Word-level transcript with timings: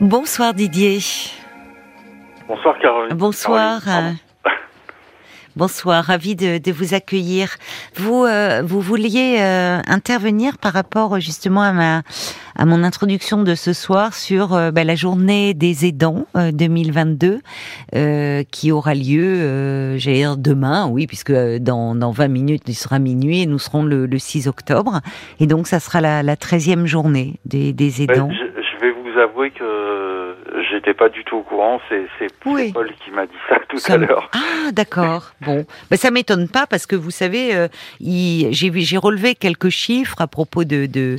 Bonsoir 0.00 0.54
Didier. 0.54 0.98
Bonsoir 2.46 2.78
Caroline. 2.80 3.16
Bonsoir. 3.16 3.84
Caroline, 3.84 4.16
Bonsoir, 5.56 6.04
ravi 6.04 6.36
de, 6.36 6.58
de 6.58 6.70
vous 6.70 6.94
accueillir. 6.94 7.56
Vous, 7.96 8.22
euh, 8.24 8.62
vous 8.64 8.80
vouliez 8.80 9.38
euh, 9.40 9.80
intervenir 9.88 10.56
par 10.56 10.72
rapport 10.72 11.18
justement 11.18 11.62
à 11.62 11.72
ma, 11.72 12.02
à 12.54 12.64
mon 12.64 12.84
introduction 12.84 13.42
de 13.42 13.56
ce 13.56 13.72
soir 13.72 14.14
sur 14.14 14.54
euh, 14.54 14.70
bah, 14.70 14.84
la 14.84 14.94
journée 14.94 15.54
des 15.54 15.84
aidants 15.84 16.26
2022 16.36 17.40
qui 18.52 18.70
aura 18.70 18.94
lieu, 18.94 19.98
j'allais 19.98 20.18
dire 20.18 20.36
demain, 20.36 20.86
oui, 20.86 21.08
puisque 21.08 21.32
dans, 21.32 21.96
dans 21.96 22.12
20 22.12 22.28
minutes 22.28 22.62
il 22.68 22.74
sera 22.74 23.00
minuit 23.00 23.42
et 23.42 23.46
nous 23.46 23.58
serons 23.58 23.82
le, 23.82 24.06
le 24.06 24.18
6 24.20 24.46
octobre, 24.46 25.00
et 25.40 25.48
donc 25.48 25.66
ça 25.66 25.80
sera 25.80 26.00
la, 26.00 26.22
la 26.22 26.36
13e 26.36 26.86
journée 26.86 27.40
des, 27.46 27.72
des 27.72 27.98
Ouais, 27.98 28.04
aidants. 28.14 28.30
je, 28.30 28.44
je 28.62 28.80
vais 28.80 28.92
vous 28.92 29.18
avouer 29.18 29.50
que 29.50 29.64
j'étais 30.70 30.94
pas 30.94 31.08
du 31.08 31.24
tout 31.24 31.36
au 31.36 31.42
courant. 31.42 31.80
C'est 31.88 32.06
Oui. 32.46 32.72
Paul 32.72 32.90
qui 33.04 33.10
m'a 33.10 33.26
dit 33.26 33.32
ça 33.48 33.56
tout 33.68 33.78
Ça 33.78 33.94
à 33.94 33.96
l'heure. 33.96 34.30
Ah, 34.34 34.72
d'accord. 34.72 35.32
Bon, 35.40 35.64
ben, 35.90 35.96
ça 35.96 36.10
m'étonne 36.10 36.48
pas 36.48 36.66
parce 36.66 36.86
que 36.86 36.96
vous 36.96 37.10
savez, 37.10 37.54
euh, 37.54 37.68
j'ai 38.00 38.98
relevé 38.98 39.34
quelques 39.34 39.68
chiffres 39.70 40.20
à 40.20 40.26
propos 40.26 40.64
de 40.64 40.86
de, 40.86 41.16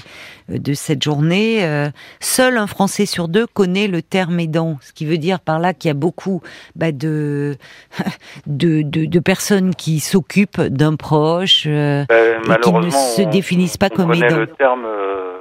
de 0.49 0.73
cette 0.73 1.03
journée. 1.03 1.63
Euh, 1.65 1.89
seul 2.19 2.57
un 2.57 2.67
Français 2.67 3.05
sur 3.05 3.27
deux 3.27 3.47
connaît 3.47 3.87
le 3.87 4.01
terme 4.01 4.39
aidant, 4.39 4.77
ce 4.81 4.93
qui 4.93 5.05
veut 5.05 5.17
dire 5.17 5.39
par 5.39 5.59
là 5.59 5.73
qu'il 5.73 5.87
y 5.89 5.91
a 5.91 5.95
beaucoup 5.95 6.41
bah, 6.75 6.91
de, 6.91 7.55
de 8.47 8.81
de 8.83 9.05
de 9.05 9.19
personnes 9.19 9.73
qui 9.75 9.99
s'occupent 9.99 10.61
d'un 10.61 10.95
proche. 10.95 11.63
euh, 11.67 12.03
Euh, 12.11 12.39
qui 12.61 12.71
ne 12.73 12.89
se 12.89 13.21
définissent 13.29 13.77
pas 13.77 13.89
on 13.91 13.95
comme 13.95 14.13
aidants. 14.13 14.37
le 14.37 14.47
terme 14.47 14.85
euh, 14.85 15.33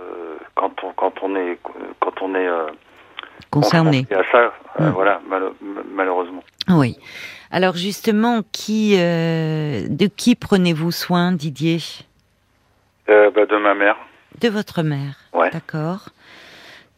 quand 0.54 0.72
on 0.82 0.92
quand 0.92 1.12
on 1.22 1.36
est 1.36 1.58
quand 2.00 2.22
on 2.22 2.34
est 2.34 2.48
concernés. 3.50 4.04
confronté 4.04 4.28
à 4.28 4.32
ça. 4.32 4.38
euh, 4.80 4.90
Mm. 4.90 4.92
Voilà, 4.92 5.20
malheureusement. 5.92 6.44
Oui. 6.68 6.96
Alors 7.50 7.74
justement, 7.76 8.42
qui 8.52 8.94
euh, 8.98 9.86
de 9.88 10.06
qui 10.06 10.34
prenez-vous 10.36 10.92
soin, 10.92 11.32
Didier? 11.32 11.78
Euh, 13.08 13.30
bah, 13.34 13.46
de 13.46 13.56
ma 13.56 13.74
mère. 13.74 13.96
De 14.40 14.48
votre 14.48 14.82
mère. 14.82 15.16
Ouais. 15.32 15.50
D'accord. 15.50 16.10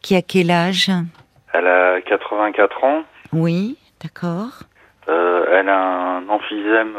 Qui 0.01 0.15
a 0.15 0.21
quel 0.21 0.51
âge? 0.51 0.91
Elle 1.53 1.65
a 1.67 2.01
84 2.01 2.83
ans. 2.83 3.03
Oui, 3.33 3.77
d'accord. 4.03 4.63
Elle 5.07 5.69
a 5.69 6.17
un 6.17 6.29
emphysème 6.29 6.93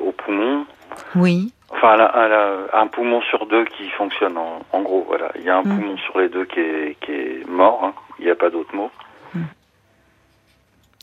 au 0.00 0.12
poumon. 0.12 0.64
Oui, 1.14 1.52
Enfin, 1.74 1.94
elle 1.94 2.00
a, 2.02 2.12
elle 2.26 2.32
a 2.32 2.80
un 2.82 2.86
poumon 2.86 3.20
sur 3.22 3.46
deux 3.46 3.64
qui 3.64 3.88
fonctionne, 3.90 4.36
en, 4.36 4.60
en 4.72 4.82
gros, 4.82 5.04
voilà. 5.08 5.32
Il 5.38 5.42
y 5.44 5.48
a 5.50 5.56
un 5.56 5.62
Mm. 5.62 5.76
poumon 5.78 5.96
sur 5.98 6.18
les 6.20 6.28
deux 6.28 6.44
qui 6.44 6.60
est, 6.60 6.96
qui 7.00 7.10
est 7.12 7.48
mort, 7.48 7.80
hein. 7.84 7.94
il 8.18 8.26
n'y 8.26 8.30
a 8.30 8.36
pas 8.36 8.50
d'autre 8.50 8.74
mot. 8.74 8.90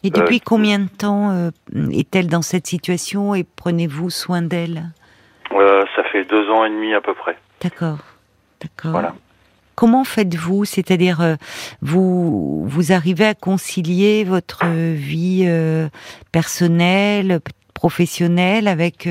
Et 0.04 0.12
depuis 0.12 0.38
Euh, 0.38 0.46
combien 0.46 0.80
de 0.80 0.88
temps 0.88 1.32
euh, 1.32 1.50
est-elle 1.92 2.28
dans 2.28 2.42
cette 2.42 2.68
situation 2.68 3.36
et 3.36 3.44
prenez-vous 3.44 4.10
soin 4.10 4.42
d'elle? 4.42 4.92
Euh, 5.52 5.84
ça 5.96 6.04
fait 6.06 6.24
deux 6.24 6.50
ans 6.50 6.64
et 6.64 6.70
demi 6.70 6.94
à 6.94 7.02
peu 7.02 7.14
près. 7.14 7.38
D'accord, 7.62 7.98
d'accord. 8.62 8.92
Voilà. 8.92 9.14
Comment 9.76 10.04
faites-vous? 10.06 10.64
C'est-à-dire, 10.66 11.38
vous 11.82 12.66
vous 12.66 12.92
arrivez 12.94 13.26
à 13.26 13.34
concilier 13.34 14.24
votre 14.26 14.66
vie 14.68 15.48
personnelle, 16.34 17.40
professionnelle 17.74 18.68
avec 18.68 19.08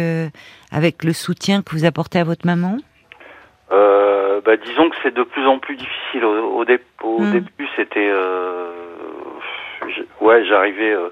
avec 0.72 1.04
le 1.04 1.12
soutien 1.12 1.62
que 1.62 1.70
vous 1.72 1.84
apportez 1.84 2.18
à 2.18 2.24
votre 2.24 2.46
maman 2.46 2.76
Euh, 3.70 4.40
bah, 4.44 4.56
disons 4.56 4.88
que 4.88 4.96
c'est 5.02 5.12
de 5.14 5.22
plus 5.24 5.46
en 5.46 5.58
plus 5.58 5.76
difficile. 5.76 6.24
Au, 6.24 6.56
au, 6.56 6.64
dé- 6.64 6.80
au 7.02 7.20
Mm. 7.20 7.30
début, 7.32 7.68
c'était... 7.76 8.08
Euh, 8.10 8.70
ouais, 10.22 10.44
j'arrivais 10.46 10.92
euh, 10.92 11.10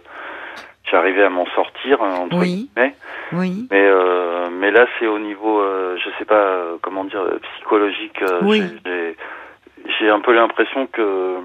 j'arrivais 0.91 1.25
à 1.25 1.29
m'en 1.31 1.47
sortir, 1.47 2.03
hein, 2.03 2.15
entre 2.23 2.39
Oui. 2.39 2.71
guillemets. 2.75 2.95
Oui, 3.33 3.67
Mais, 3.71 3.85
euh, 3.87 4.49
mais 4.51 4.71
là, 4.71 4.87
c'est 4.99 5.07
au 5.07 5.19
niveau, 5.19 5.61
euh, 5.61 5.99
je 5.99 6.09
sais 6.19 6.25
pas 6.25 6.35
euh, 6.37 6.77
comment 6.81 7.05
dire, 7.05 7.21
euh, 7.21 7.39
psychologique. 7.57 8.23
euh, 8.23 8.41
Oui. 8.43 8.63
J'ai 9.99 10.09
un 10.09 10.21
peu 10.21 10.33
l'impression 10.33 10.87
que, 10.87 11.37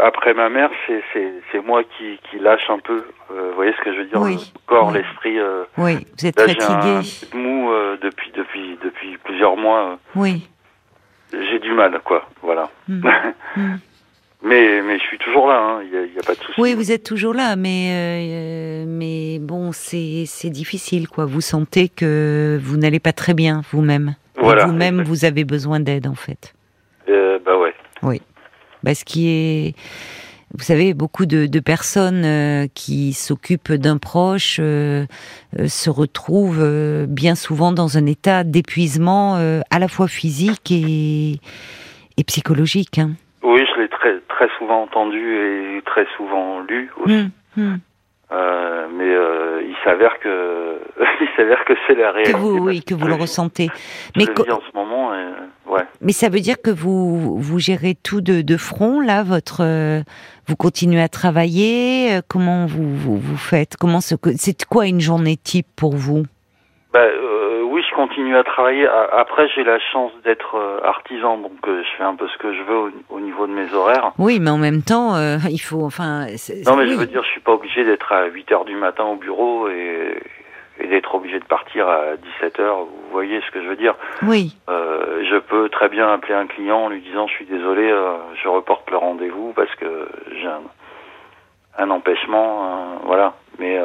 après 0.00 0.34
ma 0.34 0.48
mère, 0.48 0.70
c'est 0.86 1.64
moi 1.64 1.82
qui, 1.84 2.18
qui 2.30 2.38
lâche 2.38 2.68
un 2.68 2.78
peu. 2.78 3.04
Euh, 3.30 3.50
vous 3.50 3.54
voyez 3.56 3.72
ce 3.78 3.84
que 3.84 3.92
je 3.92 3.98
veux 4.00 4.06
dire? 4.06 4.20
Oui. 4.20 4.34
Le 4.54 4.60
corps, 4.66 4.88
Oui. 4.88 4.94
l'esprit. 4.94 5.38
euh, 5.38 5.64
oui. 5.78 6.06
Vous 6.18 6.26
êtes 6.26 6.38
là, 6.38 6.46
j'ai 6.48 6.54
fatigué. 6.54 7.28
de 7.32 7.36
mou 7.36 7.70
euh, 7.70 7.96
depuis 8.02 8.30
depuis 8.36 8.78
depuis 8.82 9.16
plusieurs 9.24 9.56
mois. 9.56 9.98
Oui. 10.16 10.48
j'ai 11.32 11.58
du 11.60 11.72
mal, 11.72 11.98
quoi. 12.04 12.28
Voilà. 12.42 12.68
Mm. 12.88 13.08
Mm. 13.56 13.76
mais 14.44 14.80
mais 14.82 14.96
je 14.98 15.02
suis 15.04 15.18
toujours 15.18 15.48
là. 15.48 15.58
hein, 15.60 15.80
Il 15.84 15.92
y, 15.92 15.96
a, 15.96 16.04
il 16.04 16.14
y 16.14 16.18
a 16.18 16.22
pas 16.22 16.34
de 16.34 16.38
souci. 16.40 16.60
Oui, 16.60 16.74
vous 16.74 16.92
êtes 16.92 17.02
toujours 17.04 17.34
là, 17.34 17.56
mais 17.56 17.90
euh, 17.92 18.84
mais 18.86 19.38
bon, 19.40 19.72
c'est 19.72 20.22
c'est 20.26 20.50
difficile, 20.50 21.08
quoi. 21.08 21.24
Vous 21.26 21.40
sentez 21.40 21.88
que 21.88 22.58
vous 22.62 22.76
n'allez 22.76 23.00
pas 23.00 23.12
très 23.12 23.34
bien 23.34 23.62
vous-même. 23.72 24.14
Voilà. 24.36 24.66
Vous-même, 24.66 25.02
vous 25.02 25.24
avez 25.24 25.44
besoin 25.44 25.80
d'aide, 25.80 26.06
en 26.06 26.14
fait. 26.14 26.54
Euh, 27.08 27.38
bah 27.44 27.58
ouais. 27.58 27.74
Bah, 28.02 28.08
ce 28.86 29.04
qui 29.04 29.28
est, 29.28 29.74
vous 30.56 30.64
savez, 30.64 30.94
beaucoup 30.94 31.26
de, 31.26 31.46
de 31.46 31.60
personnes 31.60 32.24
euh, 32.24 32.66
qui 32.74 33.12
s'occupent 33.12 33.72
d'un 33.72 33.98
proche 33.98 34.58
euh, 34.60 35.06
euh, 35.58 35.68
se 35.68 35.90
retrouvent 35.90 37.06
bien 37.06 37.34
souvent 37.34 37.72
dans 37.72 37.96
un 37.98 38.06
état 38.06 38.44
d'épuisement 38.44 39.36
à 39.70 39.78
la 39.78 39.88
fois 39.88 40.08
physique 40.08 40.70
et 40.70 41.40
et 42.16 42.24
psychologique. 42.24 42.98
Hein. 42.98 43.12
Oui, 43.42 43.60
je 43.74 43.80
l'ai 43.80 43.88
très 43.88 44.20
très 44.28 44.48
souvent 44.58 44.82
entendu 44.82 45.18
et 45.18 45.82
très 45.86 46.06
souvent 46.16 46.60
lu 46.60 46.90
aussi. 47.02 47.30
Mm, 47.56 47.62
mm. 47.62 47.78
Euh, 48.32 48.86
mais 48.96 49.12
euh, 49.12 49.60
il 49.66 49.74
s'avère 49.84 50.18
que 50.20 50.78
il 51.20 51.28
s'avère 51.36 51.64
que 51.64 51.72
c'est 51.86 51.94
la 51.96 52.10
Que 52.10 52.14
réalité. 52.16 52.38
vous, 52.38 52.58
oui, 52.58 52.82
que 52.82 52.94
vous 52.94 53.08
le 53.08 53.14
ressentez. 53.14 53.68
Je 54.14 54.20
Mais 54.20 54.24
le 54.26 54.34
co- 54.34 54.44
vis 54.44 54.52
en 54.52 54.60
ce 54.60 54.76
moment, 54.76 55.12
et, 55.14 55.26
ouais. 55.68 55.82
Mais 56.00 56.12
ça 56.12 56.28
veut 56.28 56.38
dire 56.38 56.62
que 56.62 56.70
vous 56.70 57.36
vous 57.38 57.58
gérez 57.58 57.96
tout 58.00 58.20
de, 58.20 58.42
de 58.42 58.56
front 58.56 59.00
là, 59.00 59.24
votre 59.24 59.64
euh, 59.64 60.02
vous 60.46 60.54
continuez 60.56 61.00
à 61.02 61.08
travailler. 61.08 62.12
euh, 62.14 62.20
Comment 62.28 62.66
vous 62.66 62.94
vous, 62.94 63.16
vous 63.18 63.36
faites 63.36 63.76
Comment 63.76 64.00
ce 64.00 64.14
que 64.14 64.30
c'est 64.36 64.64
quoi 64.64 64.86
une 64.86 65.00
journée 65.00 65.36
type 65.36 65.66
pour 65.74 65.96
vous? 65.96 66.22
Bah, 66.92 67.00
euh, 67.00 67.29
continue 68.00 68.36
à 68.36 68.44
travailler. 68.44 68.86
Après, 69.12 69.48
j'ai 69.54 69.62
la 69.64 69.78
chance 69.78 70.12
d'être 70.24 70.54
euh, 70.56 70.80
artisan, 70.84 71.36
donc 71.38 71.52
euh, 71.68 71.82
je 71.82 71.96
fais 71.98 72.02
un 72.04 72.14
peu 72.14 72.26
ce 72.28 72.38
que 72.38 72.54
je 72.54 72.62
veux 72.62 72.76
au, 72.76 72.90
au 73.10 73.20
niveau 73.20 73.46
de 73.46 73.52
mes 73.52 73.72
horaires. 73.74 74.12
Oui, 74.18 74.38
mais 74.40 74.50
en 74.50 74.58
même 74.58 74.82
temps, 74.82 75.14
euh, 75.16 75.36
il 75.50 75.58
faut 75.58 75.82
enfin. 75.84 76.26
Non, 76.66 76.76
mais 76.76 76.84
oui. 76.84 76.90
je 76.92 76.96
veux 76.96 77.06
dire, 77.06 77.22
je 77.22 77.28
suis 77.28 77.40
pas 77.40 77.52
obligé 77.52 77.84
d'être 77.84 78.10
à 78.12 78.24
8 78.26 78.52
heures 78.52 78.64
du 78.64 78.74
matin 78.76 79.04
au 79.04 79.16
bureau 79.16 79.68
et, 79.68 80.18
et 80.80 80.86
d'être 80.86 81.14
obligé 81.14 81.38
de 81.38 81.44
partir 81.44 81.88
à 81.88 82.16
17 82.40 82.58
heures. 82.60 82.78
Vous 82.84 83.10
voyez 83.12 83.40
ce 83.46 83.50
que 83.50 83.62
je 83.62 83.68
veux 83.68 83.76
dire? 83.76 83.94
Oui, 84.22 84.56
Euh, 84.70 85.22
Je 85.30 85.36
peux 85.36 85.68
très 85.68 85.88
bien 85.90 86.08
appeler 86.10 86.34
un 86.34 86.46
client 86.46 86.78
en 86.84 86.88
lui 86.88 87.02
disant 87.02 87.26
je 87.26 87.34
suis 87.34 87.46
désolé, 87.46 87.90
euh, 87.90 88.16
je 88.42 88.48
reporte 88.48 88.90
le 88.90 88.96
rendez-vous 88.96 89.52
parce 89.54 89.74
que 89.76 90.08
j'ai 90.40 90.46
un, 90.46 90.62
un 91.84 91.90
empêchement, 91.90 92.98
voilà. 93.04 93.34
Mais 93.58 93.78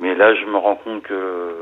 mais 0.00 0.14
là, 0.14 0.34
je 0.34 0.44
me 0.46 0.56
rends 0.56 0.76
compte 0.76 1.02
que 1.02 1.54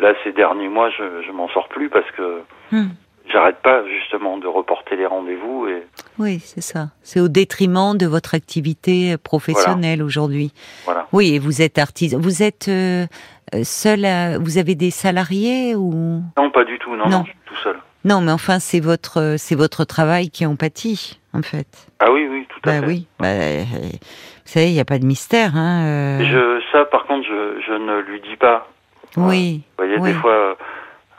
là, 0.00 0.14
ces 0.24 0.32
derniers 0.32 0.68
mois, 0.68 0.90
je, 0.90 1.22
je 1.26 1.32
m'en 1.32 1.48
sors 1.48 1.68
plus 1.68 1.88
parce 1.88 2.10
que 2.16 2.42
Hmm. 2.72 2.88
j'arrête 3.32 3.58
pas 3.62 3.82
justement 3.88 4.38
de 4.38 4.46
reporter 4.48 4.96
les 4.96 5.06
rendez-vous 5.06 5.68
et 5.68 5.82
oui, 6.18 6.40
c'est 6.40 6.60
ça. 6.60 6.88
C'est 7.02 7.20
au 7.20 7.28
détriment 7.28 7.96
de 7.96 8.06
votre 8.06 8.34
activité 8.34 9.16
professionnelle 9.18 10.02
aujourd'hui. 10.02 10.52
voilà. 10.84 11.06
Oui, 11.12 11.34
et 11.34 11.38
vous 11.38 11.62
êtes 11.62 11.78
artisan. 11.78 12.18
Vous 12.18 12.42
êtes 12.42 12.68
euh, 12.68 13.06
euh, 13.54 13.62
seul. 13.64 14.04
à- 14.04 14.38
Vous 14.38 14.58
avez 14.58 14.74
des 14.74 14.90
salariés 14.90 15.74
ou? 15.76 16.22
Non, 16.36 16.50
pas 16.50 16.64
du 16.64 16.78
tout. 16.78 16.96
Non, 16.96 17.04
Non. 17.08 17.18
non, 17.18 17.24
je 17.26 17.30
suis 17.30 17.38
tout 17.46 17.56
seul. 17.62 17.76
non 18.04 18.20
Mais 18.20 18.32
enfin, 18.32 18.58
c'est 18.58 18.80
votre 18.80 19.36
c'est 19.38 19.54
votre 19.54 19.84
travail 19.84 20.30
qui 20.30 20.44
en 20.46 20.56
pâtit, 20.56 21.20
en 21.32 21.42
fait. 21.42 21.88
Ah 22.00 22.10
oui, 22.10 22.26
oui, 22.30 22.46
tout 22.48 22.60
à 22.68 22.72
Bah 22.72 22.80
fait. 22.80 22.86
oui. 22.86 23.06
Bah, 23.20 23.26
euh, 23.28 23.62
vous 23.62 24.52
savez, 24.52 24.68
il 24.70 24.72
n'y 24.74 24.80
a 24.80 24.84
pas 24.84 24.98
de 24.98 25.04
mystère. 25.06 25.56
Hein, 25.56 25.84
euh, 25.86 26.24
Je, 26.24 26.62
ça, 26.72 26.84
par 26.86 27.04
contre, 27.06 27.26
je, 27.28 27.60
je 27.66 27.72
ne 27.72 28.00
lui 28.00 28.20
dis 28.22 28.36
pas. 28.36 28.68
Oui. 29.16 29.62
Vous 29.78 29.84
voyez, 29.84 29.98
Oui. 30.00 30.12
des 30.12 30.18
fois, 30.18 30.56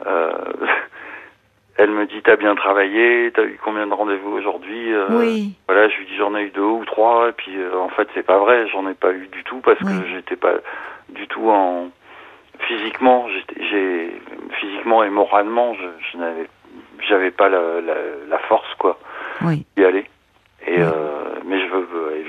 euh, 0.06 0.31
elle 1.78 1.92
me 1.92 2.06
dit 2.06 2.22
T'as 2.24 2.36
bien 2.36 2.56
travaillé, 2.56 3.31
t'as 3.34 3.44
eu 3.44 3.60
combien 3.63 3.88
de 3.88 3.94
rendez-vous 3.94 4.31
aujourd'hui 4.31 4.94
Euh, 4.94 5.19
Oui. 5.19 5.54
Voilà, 5.68 5.89
je 5.89 5.98
lui 5.98 6.06
dis 6.06 6.16
J'en 6.18 6.36
ai 6.36 6.44
eu 6.44 6.50
deux 6.51 6.62
ou 6.62 6.86
trois, 6.86 7.30
et 7.30 7.34
puis 7.34 7.56
euh, 7.57 7.78
en 7.80 7.89
fait, 7.89 8.07
c'est 8.13 8.25
pas 8.25 8.38
vrai, 8.39 8.68
j'en 8.69 8.88
ai 8.89 8.94
pas 8.94 9.12
eu 9.12 9.28
du 9.28 9.44
tout 9.44 9.60
parce 9.62 9.80
Oui. 9.81 9.92
que 9.92 10.07
j'étais 10.10 10.36
pas 10.36 10.54
du 11.10 11.28
tout 11.28 11.50
en. 11.50 11.89
Physiquement, 12.60 13.28
j'ai 13.69 14.12
physiquement 14.60 15.04
et 15.04 15.10
moralement, 15.12 15.75
je, 15.75 15.86
je 16.12 16.18
n'avais 16.18 16.48
j'avais 17.07 17.30
pas 17.30 17.50
la, 17.50 17.81
la, 17.81 17.94
la 18.28 18.38
force, 18.39 18.74
quoi, 18.80 18.98
Oui. 19.44 19.63
d'y 19.78 19.86
aller. 19.86 20.06
Et 20.66 20.72
Oui. 20.78 20.81
euh, 20.81 21.36
mais 21.45 21.60
je 21.62 21.68
veux 21.68 21.78
euh, 21.84 21.87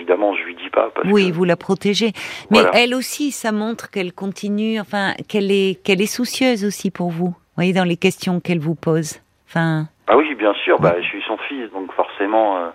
évidemment, 0.08 0.34
je 0.34 0.42
lui 0.44 0.54
dis 0.54 0.70
pas 0.70 0.90
parce 0.94 1.06
Oui, 1.10 1.28
que 1.30 1.34
vous 1.34 1.44
la 1.44 1.56
protégez. 1.56 2.12
Mais 2.50 2.60
Voilà. 2.60 2.70
elle 2.74 2.94
aussi, 2.94 3.30
ça 3.30 3.52
montre 3.52 3.90
qu'elle 3.90 4.12
continue, 4.12 4.80
enfin, 4.80 5.12
qu'elle 5.28 5.50
est, 5.50 5.82
qu'elle 5.84 6.00
est 6.00 6.06
soucieuse 6.06 6.64
aussi 6.64 6.90
pour 6.90 7.10
vous. 7.10 7.28
Vous 7.28 7.54
voyez, 7.56 7.72
dans 7.72 7.84
les 7.84 7.96
questions 7.96 8.40
qu'elle 8.40 8.58
vous 8.60 8.74
pose. 8.74 9.20
Enfin, 9.48 9.86
ah 10.06 10.16
oui, 10.16 10.34
bien 10.34 10.54
sûr, 10.64 10.78
bah 10.80 10.94
je 11.00 11.06
suis 11.06 11.22
son 11.26 11.36
fils, 11.48 11.70
donc 11.72 11.92
forcément. 11.92 12.58
euh, 12.58 12.68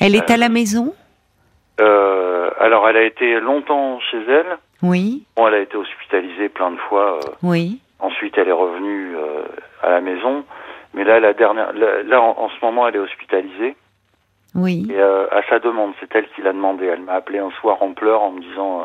Elle 0.00 0.14
est 0.16 0.30
à 0.30 0.34
Euh, 0.34 0.38
la 0.38 0.48
maison? 0.48 0.94
Euh, 1.80 2.50
alors, 2.60 2.88
elle 2.88 2.96
a 2.96 3.02
été 3.04 3.38
longtemps 3.40 4.00
chez 4.10 4.18
elle. 4.28 4.58
Oui, 4.82 5.24
Bon, 5.36 5.48
elle 5.48 5.54
a 5.54 5.60
été 5.60 5.76
hospitalisée 5.76 6.48
plein 6.48 6.70
de 6.70 6.76
fois. 6.88 7.18
oui, 7.42 7.78
ensuite, 8.00 8.36
elle 8.38 8.48
est 8.48 8.52
revenue 8.52 9.14
à 9.82 9.90
la 9.90 10.00
maison. 10.00 10.44
Mais 10.94 11.04
là, 11.04 11.18
la 11.20 11.32
dernière, 11.32 11.72
là, 11.72 12.02
là, 12.04 12.20
en, 12.20 12.36
en 12.38 12.48
ce 12.50 12.64
moment, 12.64 12.86
elle 12.86 12.96
est 12.96 13.00
hospitalisée. 13.00 13.74
Oui. 14.54 14.86
Et 14.90 14.96
euh, 14.98 15.26
à 15.30 15.42
sa 15.48 15.58
demande, 15.58 15.92
c'est 16.00 16.14
elle 16.14 16.28
qui 16.34 16.42
l'a 16.42 16.52
demandé. 16.52 16.86
Elle 16.86 17.00
m'a 17.02 17.14
appelé 17.14 17.38
un 17.38 17.50
soir 17.60 17.82
en 17.82 17.92
pleurs 17.92 18.22
en 18.22 18.30
me 18.32 18.40
disant 18.40 18.80
euh, 18.82 18.84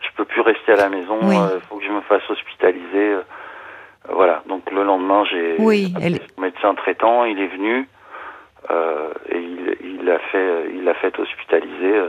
Je 0.00 0.08
peux 0.16 0.24
plus 0.24 0.40
rester 0.40 0.72
à 0.72 0.76
la 0.76 0.88
maison, 0.88 1.18
il 1.22 1.28
Oui. 1.28 1.36
faut 1.68 1.76
que 1.76 1.84
je 1.84 1.90
me 1.92 2.00
fasse 2.02 2.28
hospitaliser. 2.30 3.12
Euh, 3.12 3.22
voilà. 4.10 4.42
Donc 4.46 4.70
le 4.70 4.82
lendemain, 4.84 5.24
j'ai 5.24 5.56
Oui, 5.58 5.92
appelé 5.96 6.06
elle- 6.20 6.28
son 6.34 6.40
médecin 6.40 6.74
traitant. 6.74 7.24
Il 7.24 7.38
est 7.40 7.46
venu 7.48 7.88
euh, 8.70 9.08
et 9.28 9.38
il, 9.38 10.04
l'a 10.04 10.18
fait, 10.18 10.66
il 10.74 10.84
l'a 10.84 10.94
fait 10.94 11.18
hospitaliser. 11.18 11.96
euh. 11.96 12.08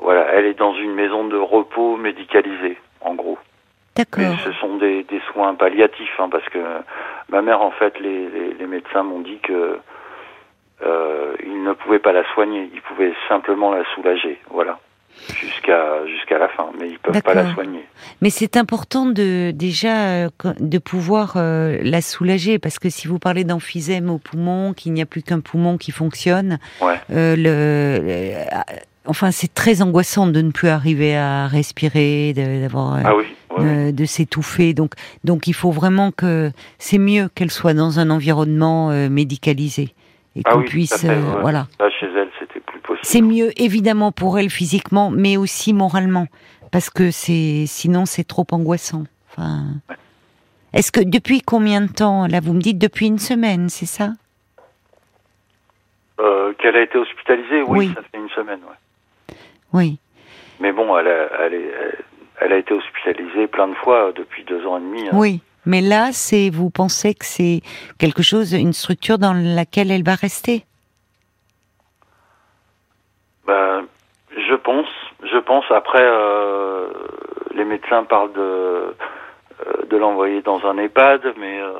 voilà. 0.00 0.26
Elle 0.34 0.46
est 0.46 0.54
dans 0.58 0.74
une 0.74 0.94
maison 0.94 1.24
de 1.26 1.36
repos 1.36 1.96
médicalisée, 1.96 2.78
en 3.00 3.14
gros. 3.14 3.38
Mais 3.98 4.04
D'accord. 4.04 4.38
ce 4.44 4.52
sont 4.52 4.76
des, 4.76 5.04
des 5.04 5.20
soins 5.32 5.54
palliatifs, 5.54 6.20
hein, 6.20 6.28
parce 6.30 6.46
que 6.50 6.58
ma 7.30 7.40
mère, 7.40 7.62
en 7.62 7.70
fait, 7.70 7.98
les, 7.98 8.28
les, 8.28 8.52
les 8.54 8.66
médecins 8.66 9.02
m'ont 9.02 9.20
dit 9.20 9.38
que 9.38 9.78
euh, 10.84 11.34
ils 11.44 11.62
ne 11.62 11.72
pouvaient 11.72 11.98
pas 11.98 12.12
la 12.12 12.22
soigner, 12.34 12.68
ils 12.74 12.80
pouvaient 12.82 13.12
simplement 13.28 13.72
la 13.72 13.82
soulager, 13.94 14.38
voilà, 14.50 14.78
jusqu'à 15.40 16.06
jusqu'à 16.06 16.38
la 16.38 16.48
fin, 16.48 16.66
mais 16.78 16.88
ils 16.90 16.98
peuvent 16.98 17.22
pas 17.22 17.34
la 17.34 17.52
soigner. 17.54 17.84
Mais 18.20 18.30
c'est 18.30 18.56
important 18.56 19.06
de 19.06 19.50
déjà 19.52 20.08
euh, 20.08 20.28
de 20.60 20.78
pouvoir 20.78 21.34
euh, 21.36 21.78
la 21.82 22.00
soulager 22.02 22.58
parce 22.58 22.78
que 22.78 22.90
si 22.90 23.08
vous 23.08 23.18
parlez 23.18 23.44
d'emphysème 23.44 24.10
au 24.10 24.18
poumon, 24.18 24.74
qu'il 24.74 24.92
n'y 24.92 25.02
a 25.02 25.06
plus 25.06 25.22
qu'un 25.22 25.40
poumon 25.40 25.78
qui 25.78 25.92
fonctionne, 25.92 26.58
Ouais. 26.82 27.00
euh, 27.10 27.36
le, 27.36 28.04
le- 28.04 28.34
euh, 28.36 28.44
enfin 29.06 29.30
c'est 29.30 29.52
très 29.54 29.80
angoissant 29.82 30.26
de 30.26 30.40
ne 30.42 30.50
plus 30.50 30.68
arriver 30.68 31.16
à 31.16 31.46
respirer, 31.46 32.32
de- 32.34 32.60
d'avoir 32.60 32.98
Ah 33.04 33.16
oui, 33.16 33.24
ouais, 33.56 33.64
oui. 33.86 33.92
de 33.94 34.04
s'étouffer. 34.04 34.74
Donc 34.74 34.92
donc 35.24 35.46
il 35.46 35.54
faut 35.54 35.70
vraiment 35.70 36.10
que 36.12 36.50
c'est 36.78 36.98
mieux 36.98 37.28
qu'elle 37.34 37.50
soit 37.50 37.72
dans 37.74 37.98
un 37.98 38.10
environnement 38.10 38.90
euh, 38.90 39.08
médicalisé 39.08 39.94
et 40.36 40.42
Ah 40.44 40.52
qu'on 40.52 40.58
oui, 40.60 40.64
puisse 40.66 40.94
fait, 41.00 41.08
euh, 41.08 41.34
ouais. 41.34 41.40
voilà. 41.40 41.66
Là, 41.80 41.88
chez 41.98 42.06
elle, 42.14 42.28
c'était 42.38 42.60
plus 42.60 42.78
possible. 42.80 43.04
C'est 43.04 43.22
mieux 43.22 43.50
évidemment 43.60 44.12
pour 44.12 44.38
elle 44.38 44.50
physiquement, 44.50 45.10
mais 45.10 45.36
aussi 45.36 45.72
moralement, 45.72 46.26
parce 46.70 46.90
que 46.90 47.10
c'est 47.10 47.64
sinon 47.66 48.04
c'est 48.06 48.24
trop 48.24 48.46
angoissant. 48.52 49.04
Enfin, 49.30 49.64
est-ce 50.72 50.92
que 50.92 51.00
depuis 51.00 51.40
combien 51.40 51.80
de 51.80 51.90
temps 51.92 52.26
Là, 52.26 52.40
vous 52.40 52.52
me 52.52 52.60
dites 52.60 52.78
depuis 52.78 53.06
une 53.06 53.18
semaine, 53.18 53.68
c'est 53.70 53.86
ça? 53.86 54.10
Euh, 56.20 56.52
Qu'elle 56.58 56.76
a 56.76 56.82
été 56.82 56.96
hospitalisée, 56.98 57.62
oui, 57.62 57.78
Oui. 57.78 57.92
ça 57.94 58.02
fait 58.02 58.18
une 58.18 58.28
semaine, 58.30 58.60
ouais. 58.60 59.36
Oui, 59.72 59.98
Mais 60.60 60.72
bon, 60.72 60.96
elle 60.96 61.08
a, 61.08 61.28
elle, 61.44 61.54
est- 61.54 61.70
elle- 61.82 62.04
elle 62.40 62.52
a 62.52 62.56
été 62.58 62.72
hospitalisée 62.72 63.46
plein 63.46 63.68
de 63.68 63.74
fois 63.74 64.12
depuis 64.14 64.44
deux 64.44 64.64
ans 64.66 64.78
et 64.78 64.80
demi. 64.80 65.06
hein. 65.08 65.10
oui. 65.12 65.40
Mais 65.66 65.80
là, 65.80 66.12
c'est 66.12 66.48
vous 66.50 66.70
pensez 66.70 67.14
que 67.14 67.24
c'est 67.24 67.60
quelque 67.98 68.22
chose, 68.22 68.52
une 68.52 68.72
structure 68.72 69.18
dans 69.18 69.34
laquelle 69.34 69.90
elle 69.90 70.04
va 70.04 70.14
rester? 70.14 70.64
Ben, 73.46 73.84
je 74.30 74.54
pense, 74.54 74.88
je 75.22 75.38
pense. 75.38 75.64
Après, 75.70 76.02
euh, 76.02 76.88
les 77.54 77.64
médecins 77.64 78.04
parlent 78.04 78.32
de 78.32 78.94
euh, 79.66 79.86
de 79.88 79.96
l'envoyer 79.96 80.42
dans 80.42 80.64
un 80.66 80.76
EHPAD, 80.78 81.34
mais 81.38 81.60
euh, 81.60 81.72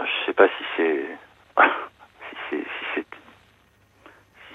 je 0.00 0.26
sais 0.26 0.32
pas 0.32 0.46
si 0.46 0.64
c'est 0.76 1.04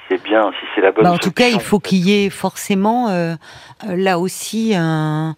c'est 0.10 0.22
bien, 0.24 0.52
si 0.60 0.66
c'est 0.76 0.82
la 0.82 0.92
bonne. 0.92 1.04
Bah, 1.04 1.12
en 1.14 1.18
tout 1.18 1.32
cas, 1.32 1.48
il 1.50 1.60
faut 1.60 1.80
qu'il 1.80 2.00
y 2.00 2.26
ait 2.26 2.30
forcément 2.30 3.10
euh, 3.10 3.36
euh, 3.88 3.96
là 3.96 4.20
aussi 4.20 4.74
un, 4.76 5.36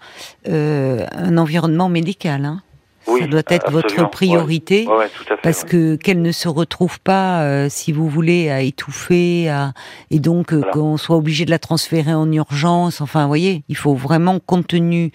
euh, 0.48 1.06
un 1.12 1.38
environnement 1.38 1.90
médical. 1.90 2.46
Hein. 2.46 2.62
Oui, 3.08 3.22
Ça 3.22 3.28
doit 3.28 3.44
être 3.50 3.70
votre 3.72 4.10
priorité. 4.10 4.88
Ouais, 4.88 4.96
ouais, 4.98 5.10
tout 5.10 5.24
à 5.32 5.36
fait. 5.36 5.42
Parce 5.44 5.62
ouais. 5.64 5.70
que 5.70 5.96
qu'elle 5.96 6.24
ne 6.24 6.32
se 6.32 6.48
retrouve 6.48 7.00
pas, 7.00 7.44
euh, 7.44 7.68
si 7.70 7.92
vous 7.92 8.10
voulez, 8.10 8.50
à 8.50 8.62
étouffer, 8.62 9.48
à, 9.48 9.74
et 10.10 10.20
donc 10.20 10.52
Voilà. 10.54 10.72
qu'on 10.72 10.98
soit 10.98 11.16
obligé 11.16 11.46
de 11.46 11.52
la 11.52 11.60
transférer 11.60 12.14
en 12.16 12.32
urgence. 12.32 13.02
Enfin, 13.02 13.22
vous 13.22 13.28
voyez, 13.28 13.64
il 13.70 13.78
faut 13.78 13.94
vraiment 13.94 14.40
compte 14.40 14.68
tenu. 14.68 15.12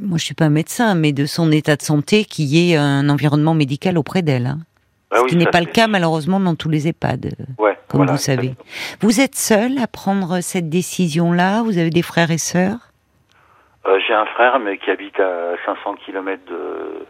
Moi, 0.00 0.18
je 0.18 0.24
suis 0.24 0.34
pas 0.34 0.48
médecin, 0.48 0.94
mais 0.96 1.12
de 1.12 1.26
son 1.26 1.52
état 1.52 1.76
de 1.76 1.82
santé, 1.82 2.24
qu'il 2.24 2.46
y 2.46 2.72
ait 2.72 2.76
un 2.76 3.08
environnement 3.10 3.54
médical 3.54 3.96
auprès 3.98 4.22
d'elle. 4.22 4.46
hein. 4.46 4.58
Ah 5.12 5.18
Ce 5.20 5.26
qui 5.26 5.36
n'est 5.36 5.46
pas 5.46 5.60
le 5.60 5.66
cas 5.66 5.86
malheureusement 5.88 6.40
dans 6.40 6.54
tous 6.54 6.68
les 6.70 6.88
EHPAD, 6.88 7.26
euh, 7.26 7.44
Ouais, 7.62 7.78
comme 7.88 7.98
voilà, 7.98 8.12
vous 8.12 8.18
savez. 8.18 8.48
exactement. 8.48 8.66
Vous 9.02 9.20
êtes 9.20 9.34
seul 9.36 9.78
à 9.78 9.86
prendre 9.86 10.40
cette 10.40 10.68
décision-là? 10.70 11.62
Vous 11.62 11.76
avez 11.78 11.90
des 11.90 12.02
frères 12.02 12.30
et 12.30 12.38
sœurs? 12.38 12.78
Euh, 13.86 13.98
J'ai 14.06 14.14
un 14.14 14.26
frère, 14.26 14.58
mais 14.58 14.78
qui 14.78 14.90
habite 14.90 15.18
à 15.20 15.52
500 15.66 15.96
km 16.06 16.40
de 16.50 17.06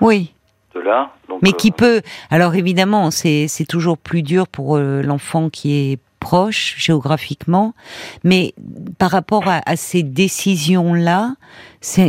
Oui. 0.00 0.32
de 0.74 0.80
là. 0.80 1.12
Donc, 1.28 1.42
Mais 1.42 1.50
euh, 1.50 1.52
qui 1.52 1.70
peut. 1.70 2.00
Alors 2.30 2.54
évidemment, 2.54 3.10
c'est 3.12 3.48
toujours 3.68 3.98
plus 3.98 4.22
dur 4.22 4.48
pour 4.48 4.76
euh, 4.76 5.02
l'enfant 5.02 5.48
qui 5.50 5.92
est 5.92 5.98
proche 6.18 6.74
géographiquement, 6.78 7.74
mais 8.24 8.54
par 8.98 9.10
rapport 9.10 9.46
à, 9.46 9.60
à 9.66 9.76
ces 9.76 10.02
décisions-là, 10.02 11.34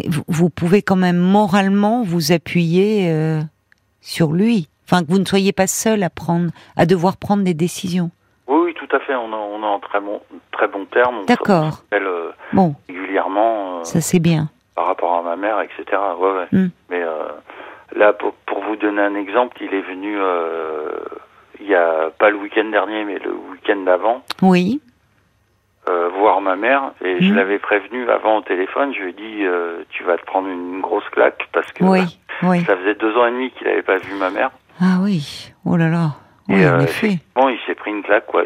vous, 0.07 0.24
vous 0.30 0.50
pouvez 0.50 0.81
quand 0.81 0.95
même 0.95 1.18
moralement 1.18 2.01
vous 2.03 2.31
appuyer 2.31 3.12
sur 4.00 4.31
lui. 4.31 4.69
Enfin, 4.88 5.04
que 5.04 5.12
vous 5.12 5.20
ne 5.20 5.26
soyez 5.26 5.52
pas 5.52 5.68
seul 5.68 6.04
à 6.04 6.10
prendre, 6.10 6.52
à 6.78 6.86
devoir 6.86 7.18
prendre 7.18 7.44
des 7.44 7.54
décisions. 7.54 8.12
Oui, 8.48 8.58
oui, 8.66 8.74
tout 8.76 8.94
à 8.96 9.00
fait. 9.00 9.16
On 9.16 9.30
est, 9.32 9.36
on 9.36 9.64
en 9.64 9.80
très 9.80 10.00
bon, 10.00 10.22
très 10.52 10.68
bon 10.68 10.86
terme. 10.86 11.26
D'accord. 11.28 11.84
euh, 11.94 12.32
Bon, 12.54 12.76
régulièrement 12.88 13.80
euh, 13.80 13.84
ça 13.84 14.02
c'est 14.02 14.20
bien. 14.20 14.50
par 14.76 14.86
rapport 14.88 15.16
à 15.16 15.22
ma 15.24 15.36
mère, 15.36 15.60
etc. 15.62 15.84
Ouais, 16.20 16.32
ouais. 16.32 16.48
Hmm. 16.52 16.70
Mais 16.92 17.02
euh, 17.02 17.30
là, 17.96 18.14
pour, 18.14 18.34
pour 18.46 18.62
vous 18.64 18.76
donner 18.76 19.02
un 19.02 19.16
exemple, 19.16 19.58
il 19.62 19.74
est 19.74 19.82
venu 19.82 20.18
il 21.62 21.68
y 21.68 21.74
a 21.76 22.12
pas 22.20 22.30
le 22.30 22.38
week-end 22.38 22.66
dernier, 22.70 23.06
mais 23.06 23.18
le 23.18 23.31
week-end 23.52 23.78
d'avant, 23.86 24.22
Oui, 24.42 24.81
voir 26.20 26.42
ma 26.42 26.56
mère. 26.56 26.92
Et 27.04 27.20
je 27.22 27.31
Hmm. 27.34 27.38
l'avais 27.38 27.58
prévenu 27.60 28.08
avant 28.10 28.38
au 28.38 28.42
téléphone. 28.42 28.94
Je 28.94 29.00
lui 29.02 29.10
ai 29.10 29.14
dit, 29.14 29.44
tu 29.90 30.04
vas 30.04 30.18
te 30.18 30.26
prendre 30.26 30.48
une 30.48 30.81
grosse 30.81 31.08
claque 31.12 31.48
parce 31.54 31.72
que 31.72 31.84
oui, 31.84 32.20
oui. 32.44 32.64
ça 32.66 32.76
faisait 32.78 32.96
deux 32.96 33.16
ans 33.18 33.26
et 33.28 33.31
demi 33.31 33.50
qu'il 33.52 33.66
n'avait 33.68 33.81
pas 33.81 33.98
vu 33.98 34.14
ma 34.20 34.30
mère. 34.30 34.52
Ah 34.81 35.00
oui, 35.01 35.51
oh 35.66 35.77
là 35.77 35.89
là. 35.89 36.12
Oui, 36.50 36.62
Et, 36.62 36.68
en 36.68 36.74
euh, 36.80 36.81
effet. 36.81 37.19
Bon, 37.36 37.50
il 37.50 37.57
s'est 37.66 37.75
pris 37.75 37.92
une 37.92 38.04
claque, 38.04 38.27
quoi. 38.27 38.44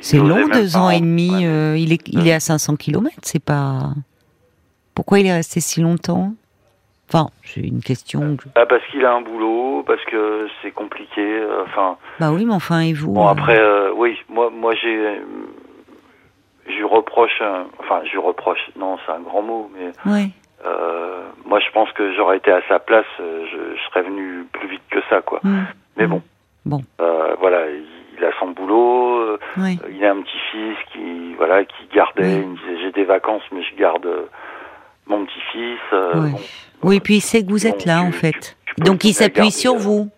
C'est 0.00 0.18
long, 0.18 0.46
deux 0.48 0.76
ans 0.76 0.90
et 0.90 1.00
demi. 1.00 1.30
Ouais. 1.30 1.46
euh, 1.46 1.76
il 1.78 1.92
est, 1.92 2.06
il 2.08 2.26
est 2.28 2.32
à 2.32 2.40
500 2.40 2.76
km. 2.76 3.14
C'est 3.22 3.42
pas. 3.42 3.90
Pourquoi 4.94 5.20
il 5.20 5.26
est 5.26 5.32
resté 5.32 5.60
si 5.60 5.80
longtemps? 5.80 6.32
Enfin, 7.08 7.30
c'est 7.42 7.60
une 7.62 7.80
question. 7.80 8.36
que- 8.36 8.48
Ah, 8.54 8.66
parce 8.66 8.82
qu'il 8.90 9.04
a 9.04 9.14
un 9.14 9.22
boulot, 9.22 9.82
parce 9.86 10.04
que 10.06 10.46
c'est 10.62 10.72
compliqué. 10.72 11.20
euh, 11.22 11.64
Enfin, 11.66 11.96
Bah 12.20 12.32
oui, 12.32 12.44
mais 12.44 12.52
enfin, 12.54 12.80
et 12.80 12.92
vous 12.92 13.12
bon 13.12 13.26
euh, 13.26 13.30
après, 13.30 13.58
euh, 13.58 13.92
oui, 13.96 14.16
moi, 14.28 14.50
moi 14.50 14.74
j'ai, 14.74 15.20
je 16.68 16.72
lui 16.74 16.84
reproche, 16.84 17.40
enfin, 17.80 18.00
je 18.04 18.10
lui 18.10 18.18
reproche. 18.18 18.58
Non, 18.78 18.98
c'est 19.06 19.12
un 19.12 19.20
grand 19.20 19.40
mot, 19.42 19.70
mais 19.74 20.12
Ouais. 20.12 20.28
Euh, 20.66 21.22
moi, 21.46 21.60
je 21.60 21.70
pense 21.72 21.90
que 21.92 22.14
j'aurais 22.14 22.38
été 22.38 22.50
à 22.50 22.60
sa 22.68 22.78
place, 22.78 23.06
euh, 23.20 23.44
je, 23.50 23.76
je 23.76 23.82
serais 23.88 24.02
venu 24.02 24.44
plus 24.52 24.68
vite 24.68 24.82
que 24.90 25.00
ça, 25.08 25.20
quoi. 25.22 25.40
Mais 25.96 26.06
bon, 26.06 26.22
Bon. 26.66 26.80
euh, 27.00 27.34
voilà, 27.40 27.66
il, 27.70 27.84
il 28.18 28.24
a 28.24 28.30
son 28.40 28.48
boulot. 28.50 29.38
il 29.56 30.04
a 30.04 30.10
un 30.12 30.20
petit-fils 30.22 30.76
qui, 30.92 31.34
voilà, 31.36 31.64
qui 31.64 31.86
gardait. 31.94 32.22
Oui. 32.36 32.40
Il 32.42 32.48
me 32.48 32.56
disait, 32.56 32.82
j'ai 32.82 32.92
des 32.92 33.04
vacances, 33.04 33.42
mais 33.52 33.62
je 33.62 33.74
garde 33.76 34.08
mon 35.06 35.24
petit-fils. 35.24 35.78
euh, 35.92 36.22
Ouais. 36.24 36.30
bon. 36.32 36.38
Oui, 36.82 37.00
puis 37.00 37.16
il 37.16 37.20
sait 37.20 37.42
que 37.44 37.50
vous 37.50 37.66
êtes 37.66 37.86
Bon, 37.86 37.92
là, 37.92 38.00
tu- 38.02 38.08
en 38.08 38.12
fait. 38.12 38.56
tu 38.66 38.84
Donc 38.84 39.04
il 39.04 39.12
s'appuie 39.14 39.50
sur 39.50 39.74
vous. 39.76 40.08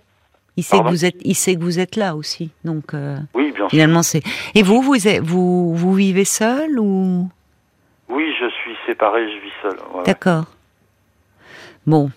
Il 0.57 0.63
sait 0.63 0.79
que 0.79 0.89
vous 0.89 1.05
êtes, 1.07 1.17
il 1.25 1.35
sait 1.35 1.55
que 1.55 1.63
vous 1.63 1.79
êtes 1.81 1.97
là 1.97 2.15
aussi. 2.17 2.51
Donc 2.65 2.93
euh, 2.93 3.17
Oui, 3.35 3.47
bien 3.53 3.55
sûr. 3.61 3.71
finalement, 3.71 4.03
c'est. 4.03 4.21
Et 4.55 4.63
vous, 4.63 4.83
vous 4.83 4.97
vous, 5.23 5.75
vous 5.75 5.95
vivez 5.95 6.25
seul 6.27 6.79
ou? 6.79 7.29
Oui, 8.11 8.35
je 8.39 8.50
je 8.99 9.41
vis 9.45 9.53
seul. 9.63 9.73
ouais, 9.73 9.99
ouais. 9.99 10.03
D'accord. 10.05 10.45
Bon. 11.87 12.11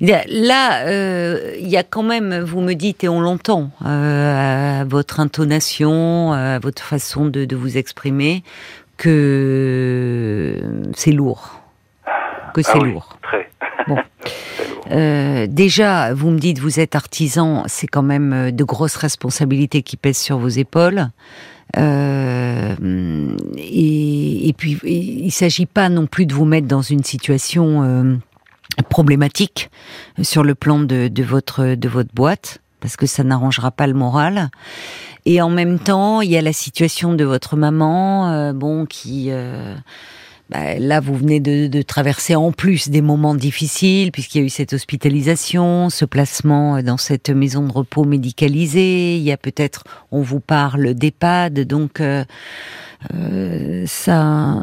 Il 0.00 0.08
Là, 0.28 0.86
euh, 0.86 1.54
il 1.58 1.68
y 1.68 1.76
a 1.76 1.82
quand 1.82 2.02
même, 2.02 2.40
vous 2.40 2.60
me 2.60 2.74
dites, 2.74 3.04
et 3.04 3.08
on 3.08 3.20
l'entend, 3.20 3.70
euh, 3.84 4.80
à 4.80 4.84
votre 4.84 5.20
intonation, 5.20 6.32
à 6.32 6.58
votre 6.58 6.82
façon 6.82 7.26
de, 7.26 7.44
de 7.44 7.56
vous 7.56 7.78
exprimer, 7.78 8.42
que 8.96 10.60
c'est 10.94 11.12
lourd. 11.12 11.60
Que 12.54 12.62
c'est 12.62 12.72
Ah 12.74 12.78
oui, 12.82 12.92
lourd. 12.92 13.18
Très. 13.22 13.50
Bon. 13.88 13.96
Euh, 14.90 15.46
déjà, 15.48 16.12
vous 16.12 16.28
me 16.28 16.38
dites, 16.38 16.58
vous 16.58 16.78
êtes 16.78 16.94
artisan, 16.94 17.62
c'est 17.68 17.86
quand 17.86 18.02
même 18.02 18.32
euh, 18.34 18.50
de 18.50 18.64
grosses 18.64 18.96
responsabilités 18.96 19.82
qui 19.82 19.96
pèsent 19.96 20.18
sur 20.18 20.36
vos 20.36 20.48
épaules. 20.48 21.08
Euh, 21.76 22.74
et, 23.56 24.54
puis, 24.56 24.78
il 24.84 25.26
ne 25.26 25.30
s'agit 25.30 25.66
pas 25.66 25.88
non 25.88 26.06
plus 26.06 26.26
de 26.26 26.34
vous 26.34 26.44
mettre 26.44 26.68
dans 26.68 26.82
une 26.82 27.02
situation 27.02 27.82
euh, 27.82 28.16
problématique 28.88 29.70
sur 30.22 30.44
le 30.44 30.54
plan 30.54 30.78
de, 30.80 31.10
votre 31.22 31.74
de 31.74 31.88
votre 31.88 32.14
boîte. 32.14 32.60
parce 32.80 32.96
que 32.96 33.06
ça 33.06 33.24
n'arrangera 33.24 33.70
pas 33.70 33.86
le 33.86 33.94
moral. 33.94 34.50
Et 35.26 35.40
en 35.40 35.50
même 35.50 35.78
temps, 35.78 36.20
il 36.20 36.30
y 36.30 36.36
a 36.36 36.42
la 36.42 36.52
situation 36.52 37.14
de 37.14 37.24
votre 37.24 37.56
maman, 37.56 38.30
euh, 38.30 38.52
bon, 38.52 38.84
qui 38.84 39.30
bah, 40.50 40.78
là, 40.78 41.00
vous 41.00 41.14
venez 41.14 41.40
de, 41.40 41.82
traverser 41.82 42.36
en 42.36 42.52
plus 42.52 42.90
des 42.90 43.00
moments 43.00 43.34
difficiles, 43.34 44.12
puisqu'il 44.12 44.40
y 44.40 44.44
a 44.44 44.46
eu 44.46 44.50
cette 44.50 44.74
hospitalisation, 44.74 45.88
ce 45.88 46.04
placement 46.04 46.82
dans 46.82 46.98
cette 46.98 47.30
maison 47.30 47.66
de 47.66 47.72
repos 47.72 48.04
médicalisée. 48.04 49.16
Il 49.16 49.22
y 49.22 49.32
a 49.32 49.36
peut-être, 49.38 49.84
on 50.12 50.20
vous 50.20 50.40
parle 50.40 50.94
d'EHPAD, 50.94 51.60
donc 51.60 52.00
euh, 52.00 52.24
euh 53.14 53.84
ça, 53.86 54.58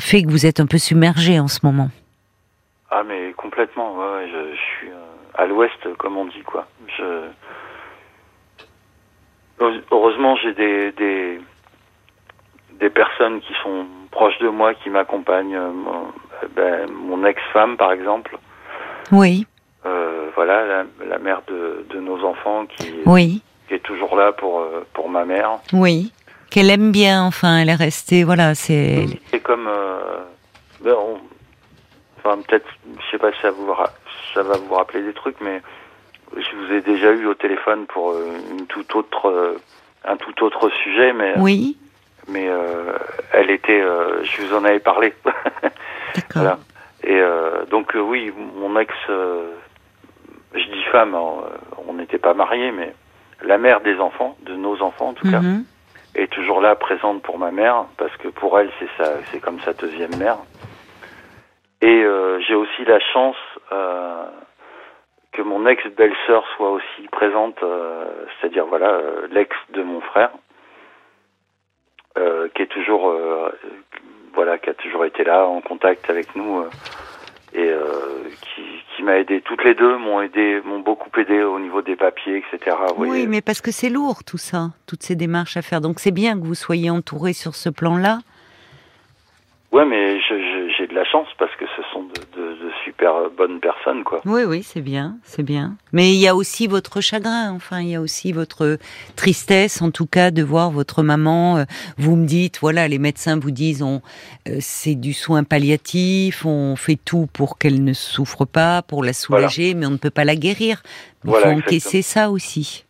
fait 0.00 0.22
que 0.22 0.28
vous 0.28 0.44
êtes 0.44 0.60
un 0.60 0.66
peu 0.66 0.78
submergé 0.78 1.38
en 1.38 1.48
ce 1.48 1.60
moment. 1.64 1.88
Ah, 2.90 3.02
mais 3.06 3.32
complètement. 3.36 3.96
Ouais, 3.96 4.28
je, 4.28 4.56
suis 4.56 4.88
à 5.34 5.46
l'ouest, 5.46 5.96
comme 5.98 6.16
on 6.16 6.26
dit, 6.26 6.42
quoi. 6.44 6.66
Heureusement, 9.60 10.36
j'ai 10.36 10.52
des, 10.52 11.40
des 12.78 12.90
personnes 12.90 13.40
qui 13.40 13.52
sont 13.62 13.86
proches 14.10 14.38
de 14.38 14.48
moi, 14.48 14.74
qui 14.74 14.90
m'accompagnent. 14.90 15.58
Mon, 15.58 16.12
ben, 16.54 16.90
mon 16.90 17.24
ex-femme, 17.24 17.76
par 17.76 17.92
exemple. 17.92 18.38
Oui. 19.12 19.46
Euh, 19.84 20.28
voilà, 20.34 20.66
la, 20.66 20.84
la, 21.06 21.18
mère 21.18 21.42
de, 21.46 21.86
de 21.90 22.00
nos 22.00 22.24
enfants 22.24 22.66
qui, 22.66 22.92
oui. 23.06 23.42
qui 23.68 23.74
est 23.74 23.82
toujours 23.82 24.16
là 24.16 24.32
pour, 24.32 24.64
pour 24.92 25.08
ma 25.08 25.24
mère. 25.24 25.58
Oui. 25.72 26.12
Qu'elle 26.50 26.70
aime 26.70 26.92
bien, 26.92 27.24
enfin, 27.24 27.58
elle 27.58 27.68
est 27.68 27.74
restée, 27.74 28.24
voilà, 28.24 28.54
c'est... 28.54 29.06
C'est 29.30 29.40
comme... 29.40 29.68
Euh, 29.68 30.18
ben 30.80 30.94
on, 30.94 31.18
enfin, 32.18 32.40
peut-être, 32.42 32.66
je 32.98 33.10
sais 33.10 33.18
pas 33.18 33.32
si 33.32 33.40
ça, 33.40 33.50
vous, 33.50 33.72
ça 34.34 34.42
va 34.42 34.56
vous 34.56 34.74
rappeler 34.74 35.02
des 35.02 35.12
trucs, 35.12 35.40
mais 35.40 35.60
je 36.36 36.56
vous 36.56 36.72
ai 36.72 36.80
déjà 36.82 37.12
eu 37.12 37.26
au 37.26 37.34
téléphone 37.34 37.86
pour 37.86 38.14
une 38.16 38.66
toute 38.66 38.94
autre, 38.94 39.56
un 40.04 40.16
tout 40.16 40.44
autre 40.44 40.68
sujet, 40.82 41.12
mais... 41.12 41.34
Oui 41.38 41.76
mais 42.28 42.48
euh, 42.48 42.92
elle 43.32 43.50
était, 43.50 43.80
euh, 43.80 44.22
je 44.24 44.42
vous 44.42 44.54
en 44.54 44.64
avais 44.64 44.80
parlé. 44.80 45.14
voilà. 46.34 46.58
Et 47.04 47.20
euh, 47.20 47.64
donc 47.66 47.92
oui, 47.94 48.32
mon 48.56 48.78
ex, 48.78 48.92
je 49.08 50.64
dis 50.72 50.84
femme, 50.90 51.14
on 51.14 51.92
n'était 51.94 52.18
pas 52.18 52.34
mariés, 52.34 52.72
mais 52.72 52.94
la 53.42 53.58
mère 53.58 53.80
des 53.80 53.98
enfants, 54.00 54.36
de 54.42 54.54
nos 54.54 54.80
enfants 54.82 55.08
en 55.08 55.12
tout 55.14 55.30
cas, 55.30 55.40
Mhm. 55.40 55.64
est 56.14 56.32
toujours 56.32 56.60
là, 56.60 56.74
présente 56.74 57.22
pour 57.22 57.38
ma 57.38 57.50
mère, 57.50 57.84
parce 57.98 58.16
que 58.16 58.28
pour 58.28 58.58
elle 58.58 58.70
c'est 58.80 58.88
ça, 58.96 59.12
c'est 59.30 59.40
comme 59.40 59.60
sa 59.60 59.72
deuxième 59.74 60.16
mère. 60.16 60.38
Et 61.82 62.04
j'ai 62.48 62.54
aussi 62.54 62.84
la 62.86 62.98
chance 63.12 63.36
que 65.32 65.42
mon 65.42 65.66
ex 65.66 65.86
belle-sœur 65.96 66.42
soit 66.56 66.70
aussi 66.70 67.08
présente, 67.12 67.58
c'est-à-dire 68.40 68.64
voilà 68.66 68.98
l'ex 69.30 69.54
de 69.74 69.82
mon 69.82 70.00
frère. 70.00 70.30
Euh, 72.18 72.48
qui 72.54 72.62
est 72.62 72.66
toujours 72.66 73.10
euh, 73.10 73.50
voilà 74.34 74.56
qui 74.56 74.70
a 74.70 74.74
toujours 74.74 75.04
été 75.04 75.22
là 75.22 75.46
en 75.46 75.60
contact 75.60 76.08
avec 76.08 76.34
nous 76.34 76.60
euh, 76.60 76.70
et 77.52 77.70
qui, 78.40 78.62
qui 78.96 79.02
m'a 79.02 79.18
aidé. 79.18 79.42
Toutes 79.42 79.62
les 79.64 79.74
deux 79.74 79.98
m'ont 79.98 80.22
aidé 80.22 80.62
m'ont 80.64 80.78
beaucoup 80.78 81.10
aidé 81.20 81.42
au 81.42 81.58
niveau 81.58 81.82
des 81.82 81.94
papiers 81.94 82.38
etc 82.38 82.74
oui 82.96 83.08
voyez. 83.08 83.26
mais 83.26 83.42
parce 83.42 83.60
que 83.60 83.70
c'est 83.70 83.90
lourd 83.90 84.24
tout 84.24 84.38
ça 84.38 84.70
toutes 84.86 85.02
ces 85.02 85.14
démarches 85.14 85.58
à 85.58 85.62
faire. 85.62 85.82
Donc 85.82 86.00
c'est 86.00 86.10
bien 86.10 86.40
que 86.40 86.46
vous 86.46 86.54
soyez 86.54 86.88
entouré 86.88 87.34
sur 87.34 87.54
ce 87.54 87.68
plan 87.68 87.98
là 87.98 88.20
ouais 89.72 89.84
mais 89.84 90.18
de 90.86 90.94
la 90.94 91.04
chance 91.04 91.28
parce 91.38 91.54
que 91.56 91.64
ce 91.76 91.82
sont 91.92 92.04
de, 92.04 92.40
de, 92.40 92.48
de 92.64 92.70
super 92.84 93.12
bonnes 93.36 93.60
personnes 93.60 94.04
quoi. 94.04 94.20
Oui 94.24 94.42
oui 94.44 94.62
c'est 94.62 94.80
bien 94.80 95.16
c'est 95.22 95.42
bien. 95.42 95.76
Mais 95.92 96.10
il 96.10 96.20
y 96.20 96.28
a 96.28 96.34
aussi 96.34 96.66
votre 96.66 97.00
chagrin 97.00 97.52
enfin 97.52 97.80
il 97.80 97.88
y 97.88 97.94
a 97.94 98.00
aussi 98.00 98.32
votre 98.32 98.78
tristesse 99.16 99.82
en 99.82 99.90
tout 99.90 100.06
cas 100.06 100.30
de 100.30 100.42
voir 100.42 100.70
votre 100.70 101.02
maman 101.02 101.64
vous 101.98 102.16
me 102.16 102.26
dites 102.26 102.58
voilà 102.60 102.88
les 102.88 102.98
médecins 102.98 103.38
vous 103.38 103.50
disent 103.50 103.82
on 103.82 104.00
c'est 104.60 104.94
du 104.94 105.12
soin 105.12 105.44
palliatif 105.44 106.44
on 106.44 106.76
fait 106.76 106.98
tout 107.02 107.26
pour 107.32 107.58
qu'elle 107.58 107.82
ne 107.84 107.92
souffre 107.92 108.44
pas 108.44 108.82
pour 108.82 109.04
la 109.04 109.12
soulager 109.12 109.72
voilà. 109.72 109.80
mais 109.80 109.86
on 109.86 109.90
ne 109.90 109.96
peut 109.98 110.10
pas 110.10 110.24
la 110.24 110.36
guérir. 110.36 110.82
Il 111.24 111.30
voilà, 111.30 111.46
faut 111.46 111.58
encaisser 111.58 112.02
ça 112.02 112.30
aussi. 112.30 112.84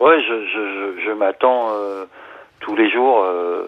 Ouais 0.00 0.20
je 0.20 0.46
je, 0.46 1.02
je 1.06 1.10
m'attends 1.12 1.68
euh, 1.70 2.04
tous 2.60 2.76
les 2.76 2.90
jours 2.90 3.24
euh 3.24 3.66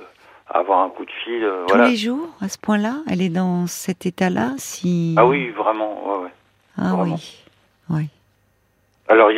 avoir 0.50 0.80
un 0.80 0.90
coup 0.90 1.04
de 1.04 1.10
fil. 1.24 1.44
Euh, 1.44 1.64
Tous 1.66 1.74
voilà. 1.74 1.88
les 1.90 1.96
jours, 1.96 2.28
à 2.40 2.48
ce 2.48 2.58
point-là 2.58 2.94
Elle 3.08 3.22
est 3.22 3.28
dans 3.30 3.66
cet 3.66 4.06
état-là 4.06 4.52
si... 4.56 5.14
Ah 5.18 5.26
oui, 5.26 5.50
vraiment, 5.50 6.08
ouais, 6.08 6.24
ouais. 6.24 6.30
Ah 6.76 6.94
vraiment. 6.94 7.14
oui, 7.14 7.44
oui. 7.90 8.08
Alors, 9.08 9.30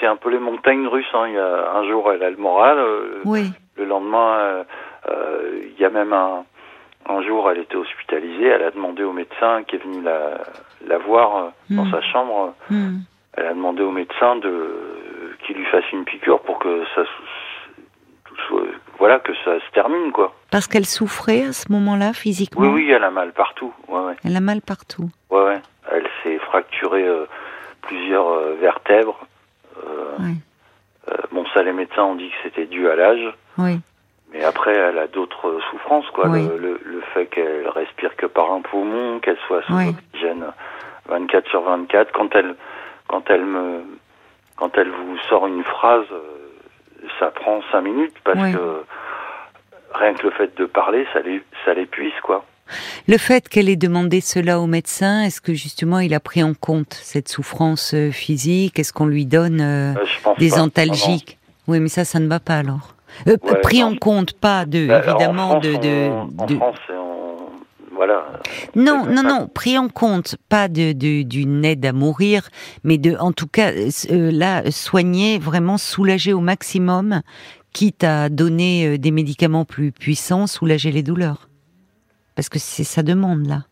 c'est 0.00 0.06
un 0.06 0.16
peu 0.16 0.30
les 0.30 0.38
montagnes 0.38 0.86
russes. 0.86 1.06
Hein. 1.12 1.26
Il 1.28 1.34
y 1.34 1.38
a, 1.38 1.72
un 1.74 1.88
jour, 1.88 2.10
elle 2.12 2.22
a 2.22 2.30
le 2.30 2.36
moral. 2.36 2.78
Euh, 2.78 3.20
oui. 3.24 3.50
Le 3.76 3.84
lendemain, 3.84 4.64
euh, 5.08 5.60
il 5.64 5.80
y 5.80 5.84
a 5.84 5.90
même 5.90 6.12
un, 6.12 6.44
un 7.08 7.22
jour, 7.22 7.50
elle 7.50 7.58
était 7.58 7.76
hospitalisée. 7.76 8.46
Elle 8.46 8.62
a 8.62 8.70
demandé 8.70 9.02
au 9.02 9.12
médecin 9.12 9.64
qui 9.64 9.76
est 9.76 9.82
venu 9.82 10.02
la, 10.02 10.38
la 10.86 10.98
voir 10.98 11.52
dans 11.70 11.90
sa 11.90 12.00
chambre. 12.00 12.54
Mm. 12.70 12.98
Elle 13.34 13.46
a 13.46 13.54
demandé 13.54 13.82
au 13.82 13.90
médecin 13.90 14.36
de 14.36 14.98
qu'il 15.44 15.56
lui 15.56 15.64
fasse 15.66 15.90
une 15.92 16.04
piqûre 16.04 16.40
pour 16.40 16.58
que 16.58 16.84
ça 16.94 17.02
soit, 18.46 18.62
voilà 18.98 19.18
que 19.20 19.32
ça 19.44 19.58
se 19.60 19.70
termine 19.72 20.12
quoi. 20.12 20.34
Parce 20.50 20.66
qu'elle 20.66 20.86
souffrait 20.86 21.44
à 21.44 21.52
ce 21.52 21.70
moment-là 21.72 22.12
physiquement. 22.12 22.62
Oui 22.62 22.68
oui, 22.68 22.90
elle 22.90 23.04
a 23.04 23.10
mal 23.10 23.32
partout. 23.32 23.72
Ouais, 23.88 24.00
ouais. 24.00 24.16
Elle 24.24 24.36
a 24.36 24.40
mal 24.40 24.60
partout. 24.62 25.10
Ouais 25.30 25.42
ouais. 25.42 25.60
Elle 25.92 26.06
s'est 26.22 26.38
fracturée 26.38 27.06
euh, 27.06 27.26
plusieurs 27.82 28.28
euh, 28.28 28.56
vertèbres. 28.60 29.18
oui. 30.20 30.34
bon 31.32 31.44
ça 31.54 31.62
les 31.62 31.72
médecins 31.72 32.04
ont 32.04 32.14
dit 32.14 32.28
que 32.30 32.36
c'était 32.42 32.66
dû 32.66 32.88
à 32.88 32.96
l'âge. 32.96 33.34
Oui. 33.58 33.78
Mais 34.32 34.44
après 34.44 34.74
elle 34.74 34.98
a 34.98 35.06
d'autres 35.06 35.58
souffrances 35.70 36.08
quoi. 36.10 36.28
Oui. 36.28 36.46
Le, 36.46 36.56
le, 36.56 36.80
le, 36.84 37.00
fait 37.14 37.26
qu'elle 37.26 37.68
respire 37.68 38.16
que 38.16 38.26
par 38.26 38.52
un 38.52 38.60
poumon, 38.60 39.20
qu'elle 39.20 39.38
soit 39.46 39.62
sous 39.62 39.74
oui. 39.74 39.88
oxygène 39.88 40.44
24 41.08 41.48
sur 41.48 41.62
24. 41.62 42.12
Quand 42.12 42.34
elle 42.34 42.54
quand 43.06 43.28
elle 43.30 43.44
me 43.44 43.82
quand 44.56 44.76
elle 44.76 44.90
vous 44.90 45.16
sort 45.28 45.46
une 45.46 45.64
phrase 45.64 46.06
ça 47.18 47.30
prend 47.30 47.60
cinq 47.70 47.82
minutes 47.82 48.16
parce 48.24 48.52
que 48.52 48.84
rien 49.94 50.14
que 50.14 50.24
le 50.24 50.30
fait 50.32 50.56
de 50.56 50.64
parler, 50.66 51.06
ça 51.64 51.74
l'épuise, 51.74 52.12
quoi. 52.22 52.44
Le 53.06 53.16
fait 53.16 53.48
qu'elle 53.48 53.68
ait 53.68 53.76
demandé 53.76 54.20
cela 54.20 54.60
au 54.60 54.66
médecin, 54.66 55.22
est-ce 55.22 55.40
que 55.40 55.54
justement 55.54 56.00
il 56.00 56.12
a 56.12 56.20
pris 56.20 56.42
en 56.42 56.54
compte 56.54 56.92
cette 56.92 57.28
souffrance 57.28 57.94
euh, 57.94 58.10
physique? 58.10 58.78
Est-ce 58.78 58.92
qu'on 58.92 59.06
lui 59.06 59.24
donne 59.24 59.60
euh, 59.60 59.94
euh, 59.94 60.34
des 60.38 60.50
pas. 60.50 60.60
antalgiques? 60.60 61.38
Oui, 61.66 61.80
mais 61.80 61.88
ça, 61.88 62.04
ça 62.04 62.20
ne 62.20 62.28
va 62.28 62.40
pas 62.40 62.58
alors. 62.58 62.94
Euh, 63.26 63.36
ouais, 63.42 63.60
pris 63.62 63.80
non. 63.80 63.92
en 63.92 63.96
compte, 63.96 64.34
pas 64.34 64.66
de, 64.66 64.86
Bah, 64.86 65.02
évidemment, 65.02 65.52
en 65.52 65.60
France, 65.60 65.64
de, 65.64 65.72
de, 65.76 66.08
on, 66.10 66.46
de... 66.46 66.54
En 66.56 66.58
France, 66.58 66.78
on... 66.90 67.94
voilà. 67.94 68.26
Non, 68.74 69.06
non, 69.06 69.22
non, 69.22 69.48
pris 69.48 69.78
en 69.78 69.88
compte, 69.88 70.36
pas 70.50 70.68
de 70.68 70.92
d'une 70.92 71.64
aide 71.64 71.84
à 71.86 71.92
mourir, 71.92 72.48
mais 72.84 72.98
de, 72.98 73.16
en 73.18 73.32
tout 73.32 73.46
cas, 73.48 73.72
là, 74.10 74.70
soigner, 74.70 75.38
vraiment 75.38 75.78
soulager 75.78 76.34
au 76.34 76.40
maximum, 76.40 77.22
quitte 77.72 78.04
à 78.04 78.28
donner 78.28 78.86
euh, 78.86 78.98
des 78.98 79.10
médicaments 79.10 79.64
plus 79.64 79.92
puissants, 79.92 80.46
soulager 80.46 80.92
les 80.92 81.02
douleurs. 81.02 81.48
Parce 82.34 82.48
que 82.48 82.58
c'est 82.58 82.84
sa 82.84 83.02
demande, 83.02 83.46
là. 83.46 83.64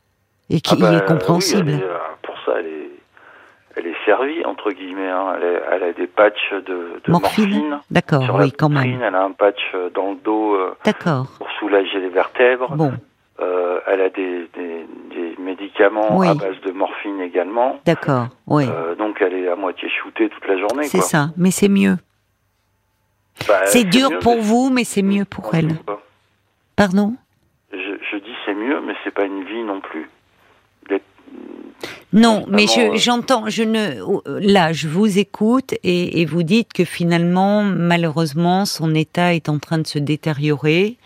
Et 0.50 0.61
qui 0.61 0.75
ah 0.76 0.81
bah, 0.81 0.93
est 0.95 1.07
compréhensible. 1.07 1.71
Oui, 1.71 1.75
elle 1.75 1.83
est, 1.83 2.23
pour 2.23 2.35
ça, 2.45 2.53
elle 2.59 2.67
est, 2.67 2.91
elle 3.76 3.87
est 3.87 4.05
servie, 4.05 4.45
entre 4.45 4.71
guillemets. 4.73 5.09
Hein. 5.09 5.35
Elle, 5.37 5.45
est, 5.45 5.62
elle, 5.73 5.83
a 5.83 5.93
des 5.93 6.07
patchs 6.07 6.53
de, 6.53 7.00
de 7.05 7.11
morphine. 7.11 7.49
morphine 7.49 7.81
D'accord, 7.91 8.37
oui, 8.38 8.53
quand 8.53 8.69
même. 8.69 9.00
Elle 9.03 9.15
a 9.15 9.25
un 9.25 9.33
patch 9.33 9.75
dans 9.95 10.11
le 10.11 10.17
dos 10.25 10.55
euh, 10.55 10.76
pour 11.38 11.50
soulager 11.59 12.00
les 12.00 12.11
vertèbres. 12.11 12.75
Bon. 12.76 12.93
Euh, 13.38 13.81
elle 13.87 14.00
a 14.00 14.09
des, 14.09 14.49
des, 14.55 14.87
des 15.15 15.43
médicaments 15.43 16.17
oui. 16.17 16.29
à 16.29 16.35
base 16.35 16.59
de 16.65 16.73
morphine 16.73 17.21
également. 17.21 17.79
D'accord, 17.85 18.29
oui. 18.47 18.65
Euh, 18.67 18.95
donc 18.95 19.19
elle 19.21 19.35
est 19.35 19.49
à 19.49 19.57
moitié 19.57 19.91
shootée 19.91 20.31
toute 20.31 20.47
la 20.47 20.59
journée. 20.59 20.85
C'est 20.85 21.03
ça, 21.03 21.29
mais 21.37 21.50
c'est 21.50 21.69
mieux. 21.69 21.97
Bah, 23.47 23.66
c'est 23.66 23.85
dur 23.85 24.11
mieux, 24.11 24.19
pour 24.21 24.40
vous, 24.40 24.71
mais 24.71 24.85
c'est 24.85 25.02
mieux 25.02 25.25
pour 25.25 25.55
elle. 25.55 25.75
Pas. 25.87 26.02
Pardon 26.75 27.14
je, 27.73 27.78
je, 28.11 28.16
dis 28.16 28.35
c'est 28.45 28.55
mieux, 28.55 28.81
mais 28.81 28.95
c'est 29.05 29.12
pas 29.12 29.25
une 29.25 29.45
vie 29.45 29.62
non 29.62 29.81
plus. 29.81 30.09
Non, 32.12 32.47
mais 32.49 32.64
j'entends, 32.95 33.45
je, 33.47 33.50
je, 33.50 33.62
ne, 33.62 34.40
là, 34.40 34.73
je 34.73 34.88
vous 34.88 35.19
écoute 35.19 35.75
et, 35.83 36.21
et, 36.21 36.25
vous 36.25 36.43
dites 36.43 36.73
que 36.73 36.85
finalement, 36.85 37.62
malheureusement, 37.62 38.64
son 38.64 38.95
état 38.95 39.35
est 39.35 39.49
en 39.49 39.59
train 39.59 39.78
de 39.78 39.87
se 39.87 39.99
détériorer 39.99 40.97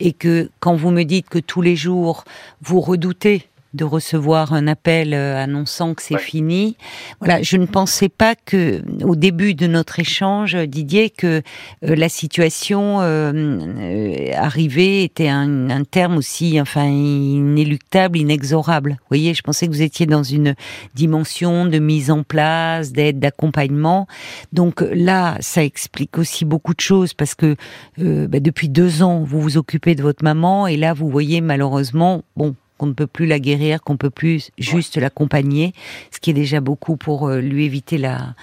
et 0.00 0.12
que 0.12 0.50
quand 0.58 0.74
vous 0.74 0.90
me 0.90 1.04
dites 1.04 1.28
que 1.28 1.38
tous 1.38 1.62
les 1.62 1.76
jours 1.76 2.24
vous 2.62 2.80
redoutez 2.80 3.46
de 3.74 3.84
recevoir 3.84 4.52
un 4.52 4.66
appel 4.66 5.12
euh, 5.12 5.36
annonçant 5.36 5.94
que 5.94 6.02
c'est 6.02 6.18
fini. 6.18 6.76
Voilà, 7.20 7.42
je 7.42 7.56
ne 7.56 7.66
pensais 7.66 8.08
pas 8.08 8.34
que 8.34 8.82
au 9.04 9.16
début 9.16 9.54
de 9.54 9.66
notre 9.66 10.00
échange, 10.00 10.56
Didier, 10.56 11.10
que 11.10 11.42
euh, 11.84 11.94
la 11.94 12.08
situation 12.08 12.98
euh, 13.00 14.30
arrivée 14.34 15.04
était 15.04 15.28
un, 15.28 15.70
un, 15.70 15.84
terme 15.84 16.16
aussi, 16.16 16.60
enfin, 16.60 16.84
inéluctable, 16.86 18.18
inexorable. 18.18 18.92
Vous 18.92 19.08
voyez, 19.08 19.34
je 19.34 19.42
pensais 19.42 19.66
que 19.66 19.72
vous 19.72 19.82
étiez 19.82 20.06
dans 20.06 20.22
une 20.22 20.54
dimension 20.94 21.66
de 21.66 21.78
mise 21.78 22.10
en 22.10 22.22
place, 22.22 22.92
d'aide, 22.92 23.18
d'accompagnement. 23.18 24.06
Donc 24.52 24.82
là, 24.92 25.36
ça 25.40 25.62
explique 25.62 26.18
aussi 26.18 26.44
beaucoup 26.44 26.74
de 26.74 26.80
choses 26.80 27.14
parce 27.14 27.34
que 27.34 27.56
bah, 27.98 28.40
depuis 28.40 28.68
deux 28.68 29.02
ans, 29.02 29.22
vous 29.22 29.40
vous 29.40 29.56
occupez 29.58 29.94
de 29.94 30.02
votre 30.02 30.24
maman 30.24 30.66
et 30.66 30.76
là, 30.76 30.94
vous 30.94 31.10
voyez 31.10 31.40
malheureusement, 31.40 32.22
bon, 32.36 32.54
qu'on 32.76 32.86
ne 32.86 32.92
peut 32.92 33.06
plus 33.06 33.26
la 33.26 33.38
guérir, 33.38 33.82
qu'on 33.82 33.96
peut 33.96 34.10
plus 34.10 34.50
juste 34.58 34.96
l'accompagner, 34.96 35.72
ce 36.10 36.20
qui 36.20 36.30
est 36.30 36.34
déjà 36.34 36.60
beaucoup 36.60 36.96
pour 36.96 37.28
euh, 37.28 37.40
lui 37.40 37.64
éviter 37.64 37.98
la, 37.98 38.34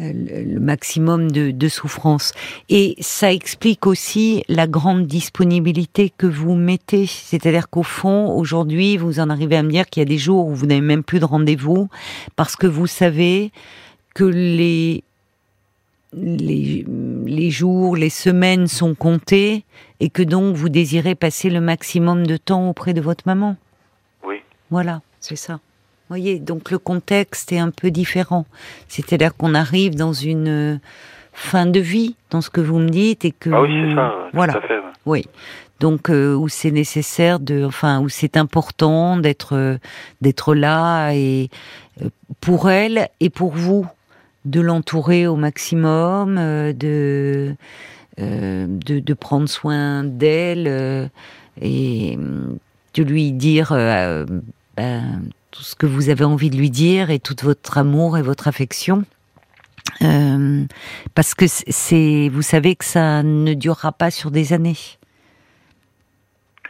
euh, 0.00 0.12
le 0.12 0.58
maximum 0.58 1.30
de, 1.30 1.52
de, 1.52 1.68
souffrance. 1.68 2.32
Et 2.68 2.96
ça 2.98 3.32
explique 3.32 3.86
aussi 3.86 4.42
la 4.48 4.66
grande 4.66 5.06
disponibilité 5.06 6.12
que 6.16 6.26
vous 6.26 6.56
mettez. 6.56 7.06
C'est-à-dire 7.06 7.70
qu'au 7.70 7.84
fond, 7.84 8.34
aujourd'hui, 8.34 8.96
vous 8.96 9.20
en 9.20 9.30
arrivez 9.30 9.56
à 9.56 9.62
me 9.62 9.70
dire 9.70 9.86
qu'il 9.86 10.00
y 10.00 10.02
a 10.02 10.08
des 10.08 10.18
jours 10.18 10.46
où 10.46 10.54
vous 10.54 10.66
n'avez 10.66 10.80
même 10.80 11.04
plus 11.04 11.20
de 11.20 11.24
rendez-vous 11.24 11.88
parce 12.34 12.56
que 12.56 12.66
vous 12.66 12.88
savez 12.88 13.52
que 14.14 14.24
les 14.24 15.04
les, 16.16 16.84
les, 17.26 17.50
jours, 17.50 17.96
les 17.96 18.10
semaines 18.10 18.68
sont 18.68 18.94
comptés 18.94 19.64
et 20.00 20.10
que 20.10 20.22
donc 20.22 20.56
vous 20.56 20.68
désirez 20.68 21.14
passer 21.14 21.50
le 21.50 21.60
maximum 21.60 22.26
de 22.26 22.36
temps 22.36 22.68
auprès 22.68 22.94
de 22.94 23.00
votre 23.00 23.24
maman? 23.26 23.56
Voilà, 24.70 25.02
c'est 25.20 25.36
ça. 25.36 25.54
Vous 25.54 26.08
voyez, 26.08 26.38
donc 26.38 26.70
le 26.70 26.78
contexte 26.78 27.52
est 27.52 27.58
un 27.58 27.70
peu 27.70 27.90
différent. 27.90 28.44
C'est-à-dire 28.88 29.36
qu'on 29.36 29.54
arrive 29.54 29.94
dans 29.94 30.12
une 30.12 30.48
euh, 30.48 30.78
fin 31.32 31.66
de 31.66 31.80
vie, 31.80 32.16
dans 32.30 32.40
ce 32.40 32.50
que 32.50 32.60
vous 32.60 32.78
me 32.78 32.88
dites, 32.88 33.24
et 33.24 33.30
que 33.30 33.50
ah 33.50 33.62
oui, 33.62 33.88
c'est 33.88 33.94
ça. 33.94 34.12
Voilà. 34.32 34.54
Tout 34.54 34.58
à 34.58 34.62
fait, 34.62 34.80
Oui. 35.06 35.26
Donc 35.80 36.10
euh, 36.10 36.34
où 36.34 36.48
c'est 36.48 36.70
nécessaire 36.70 37.40
de, 37.40 37.64
enfin 37.64 38.00
où 38.00 38.08
c'est 38.08 38.36
important 38.36 39.16
d'être 39.16 39.54
euh, 39.54 39.76
d'être 40.20 40.54
là 40.54 41.12
et 41.12 41.50
pour 42.40 42.70
elle 42.70 43.08
et 43.20 43.28
pour 43.28 43.52
vous 43.52 43.86
de 44.44 44.60
l'entourer 44.60 45.26
au 45.26 45.36
maximum, 45.36 46.36
de, 46.36 47.54
de, 48.18 49.00
de 49.00 49.14
prendre 49.14 49.48
soin 49.48 50.04
d'elle 50.04 51.10
et 51.60 52.18
de 52.94 53.02
lui 53.02 53.32
dire 53.32 53.70
ben, 54.76 55.22
tout 55.50 55.62
ce 55.62 55.76
que 55.76 55.86
vous 55.86 56.08
avez 56.08 56.24
envie 56.24 56.50
de 56.50 56.56
lui 56.56 56.70
dire 56.70 57.10
et 57.10 57.20
tout 57.20 57.36
votre 57.42 57.78
amour 57.78 58.18
et 58.18 58.22
votre 58.22 58.48
affection. 58.48 59.04
Euh, 60.02 60.64
parce 61.14 61.34
que 61.34 61.46
c'est, 61.46 62.28
vous 62.32 62.42
savez 62.42 62.74
que 62.74 62.84
ça 62.84 63.22
ne 63.22 63.54
durera 63.54 63.92
pas 63.92 64.10
sur 64.10 64.30
des 64.30 64.52
années. 64.52 64.76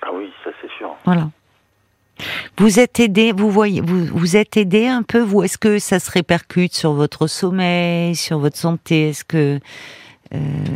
Ah 0.03 0.11
oui, 0.13 0.31
ça 0.43 0.51
c'est 0.61 0.71
sûr. 0.77 0.95
Voilà. 1.05 1.31
Vous 2.59 2.79
êtes 2.79 3.01
aidé, 3.01 3.33
vous 3.33 3.51
voyez, 3.51 3.81
vous, 3.81 4.05
vous 4.05 4.37
êtes 4.37 4.57
aidé 4.57 4.87
un 4.87 5.03
peu, 5.03 5.21
vous. 5.21 5.43
Est-ce 5.43 5.59
que 5.59 5.79
ça 5.79 5.99
se 5.99 6.11
répercute 6.11 6.75
sur 6.75 6.93
votre 6.93 7.27
sommeil, 7.27 8.15
sur 8.15 8.39
votre 8.39 8.57
santé 8.57 9.09
Est-ce 9.09 9.25
que, 9.25 9.57
euh, 9.57 9.59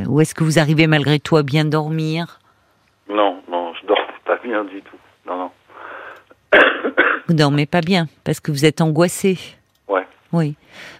ou 0.08 0.20
est-ce 0.20 0.34
que 0.34 0.44
vous 0.44 0.58
arrivez 0.58 0.86
malgré 0.86 1.18
tout 1.18 1.36
à 1.36 1.42
bien 1.42 1.64
dormir? 1.64 2.38
Non, 3.08 3.40
non, 3.50 3.72
je 3.80 3.86
dors 3.86 3.96
pas 4.24 4.38
bien 4.42 4.64
du 4.64 4.80
tout. 4.82 4.96
Non, 5.26 5.36
non. 5.38 5.50
Vous 7.28 7.34
dormez 7.34 7.66
pas 7.66 7.82
bien 7.82 8.06
parce 8.24 8.40
que 8.40 8.50
vous 8.50 8.64
êtes 8.64 8.80
angoissé. 8.80 9.38
Ouais. 9.86 10.06
Oui. 10.32 10.54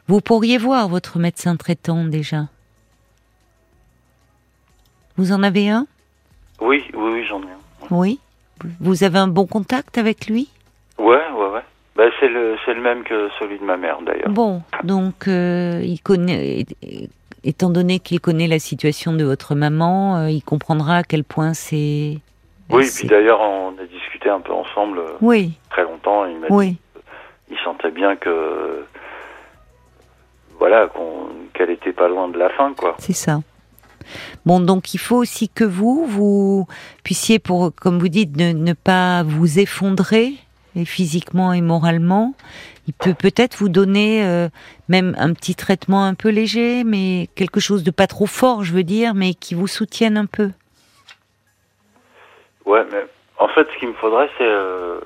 Vous 0.08 0.20
pourriez 0.20 0.58
voir 0.58 0.88
votre 0.88 1.18
médecin 1.18 1.56
traitant 1.56 2.04
déjà? 2.04 2.48
Vous 5.16 5.32
en 5.32 5.42
avez 5.42 5.70
un? 5.70 5.86
Oui, 6.60 6.84
oui, 6.94 7.10
oui, 7.12 7.24
j'en 7.26 7.40
ai 7.40 7.46
un. 7.46 7.86
Oui. 7.90 8.20
Vous 8.80 9.04
avez 9.04 9.18
un 9.18 9.28
bon 9.28 9.46
contact 9.46 9.96
avec 9.96 10.26
lui? 10.26 10.50
Ouais, 10.98 11.30
ouais, 11.34 11.48
ouais. 11.50 11.62
Bah, 11.96 12.04
c'est 12.20 12.28
le, 12.28 12.56
le 12.66 12.80
même 12.82 13.04
que 13.04 13.28
celui 13.38 13.58
de 13.58 13.64
ma 13.64 13.76
mère 13.76 14.00
d'ailleurs. 14.02 14.28
Bon, 14.30 14.62
donc 14.84 15.26
euh, 15.28 15.80
il 15.82 16.00
connaît, 16.00 16.66
étant 17.44 17.70
donné 17.70 17.98
qu'il 17.98 18.20
connaît 18.20 18.48
la 18.48 18.58
situation 18.58 19.12
de 19.12 19.24
votre 19.24 19.54
maman, 19.54 20.16
euh, 20.16 20.30
il 20.30 20.42
comprendra 20.42 20.98
à 20.98 21.02
quel 21.02 21.24
point 21.24 21.54
c'est. 21.54 22.18
Oui, 22.70 22.86
puis 22.94 23.08
d'ailleurs 23.08 23.40
on 23.40 23.70
a 23.78 23.86
discuté 23.86 24.28
un 24.28 24.40
peu 24.40 24.52
ensemble. 24.52 24.98
Euh, 24.98 25.12
oui. 25.20 25.52
Très 25.70 25.82
longtemps, 25.82 26.26
il 26.26 26.38
m'a 26.38 26.46
oui. 26.50 26.70
dit 26.70 26.78
il 27.50 27.58
sentait 27.64 27.90
bien 27.90 28.16
que 28.16 28.84
voilà 30.58 30.88
qu'elle 31.54 31.70
était 31.70 31.92
pas 31.92 32.08
loin 32.08 32.28
de 32.28 32.38
la 32.38 32.50
fin, 32.50 32.74
quoi. 32.74 32.96
C'est 32.98 33.12
ça. 33.12 33.40
Bon, 34.46 34.60
donc 34.60 34.94
il 34.94 34.98
faut 34.98 35.16
aussi 35.16 35.48
que 35.48 35.64
vous, 35.64 36.06
vous 36.06 36.66
puissiez, 37.04 37.38
pour, 37.38 37.72
comme 37.74 37.98
vous 37.98 38.08
dites, 38.08 38.36
ne, 38.36 38.52
ne 38.52 38.72
pas 38.72 39.22
vous 39.22 39.58
effondrer, 39.58 40.34
et 40.78 40.84
physiquement 40.84 41.52
et 41.52 41.60
moralement. 41.60 42.34
Il 42.86 42.94
peut 42.94 43.14
peut-être 43.14 43.56
vous 43.56 43.68
donner 43.68 44.24
euh, 44.24 44.48
même 44.88 45.14
un 45.18 45.34
petit 45.34 45.54
traitement 45.54 46.04
un 46.04 46.14
peu 46.14 46.30
léger, 46.30 46.84
mais 46.84 47.28
quelque 47.34 47.60
chose 47.60 47.82
de 47.82 47.90
pas 47.90 48.06
trop 48.06 48.26
fort, 48.26 48.64
je 48.64 48.72
veux 48.72 48.84
dire, 48.84 49.14
mais 49.14 49.34
qui 49.34 49.54
vous 49.54 49.66
soutienne 49.66 50.16
un 50.16 50.26
peu. 50.26 50.50
Ouais, 52.64 52.84
mais 52.90 53.04
en 53.38 53.48
fait, 53.48 53.66
ce 53.72 53.78
qu'il 53.78 53.88
me 53.88 53.94
faudrait, 53.94 54.30
c'est. 54.38 54.44
Euh, 54.44 55.00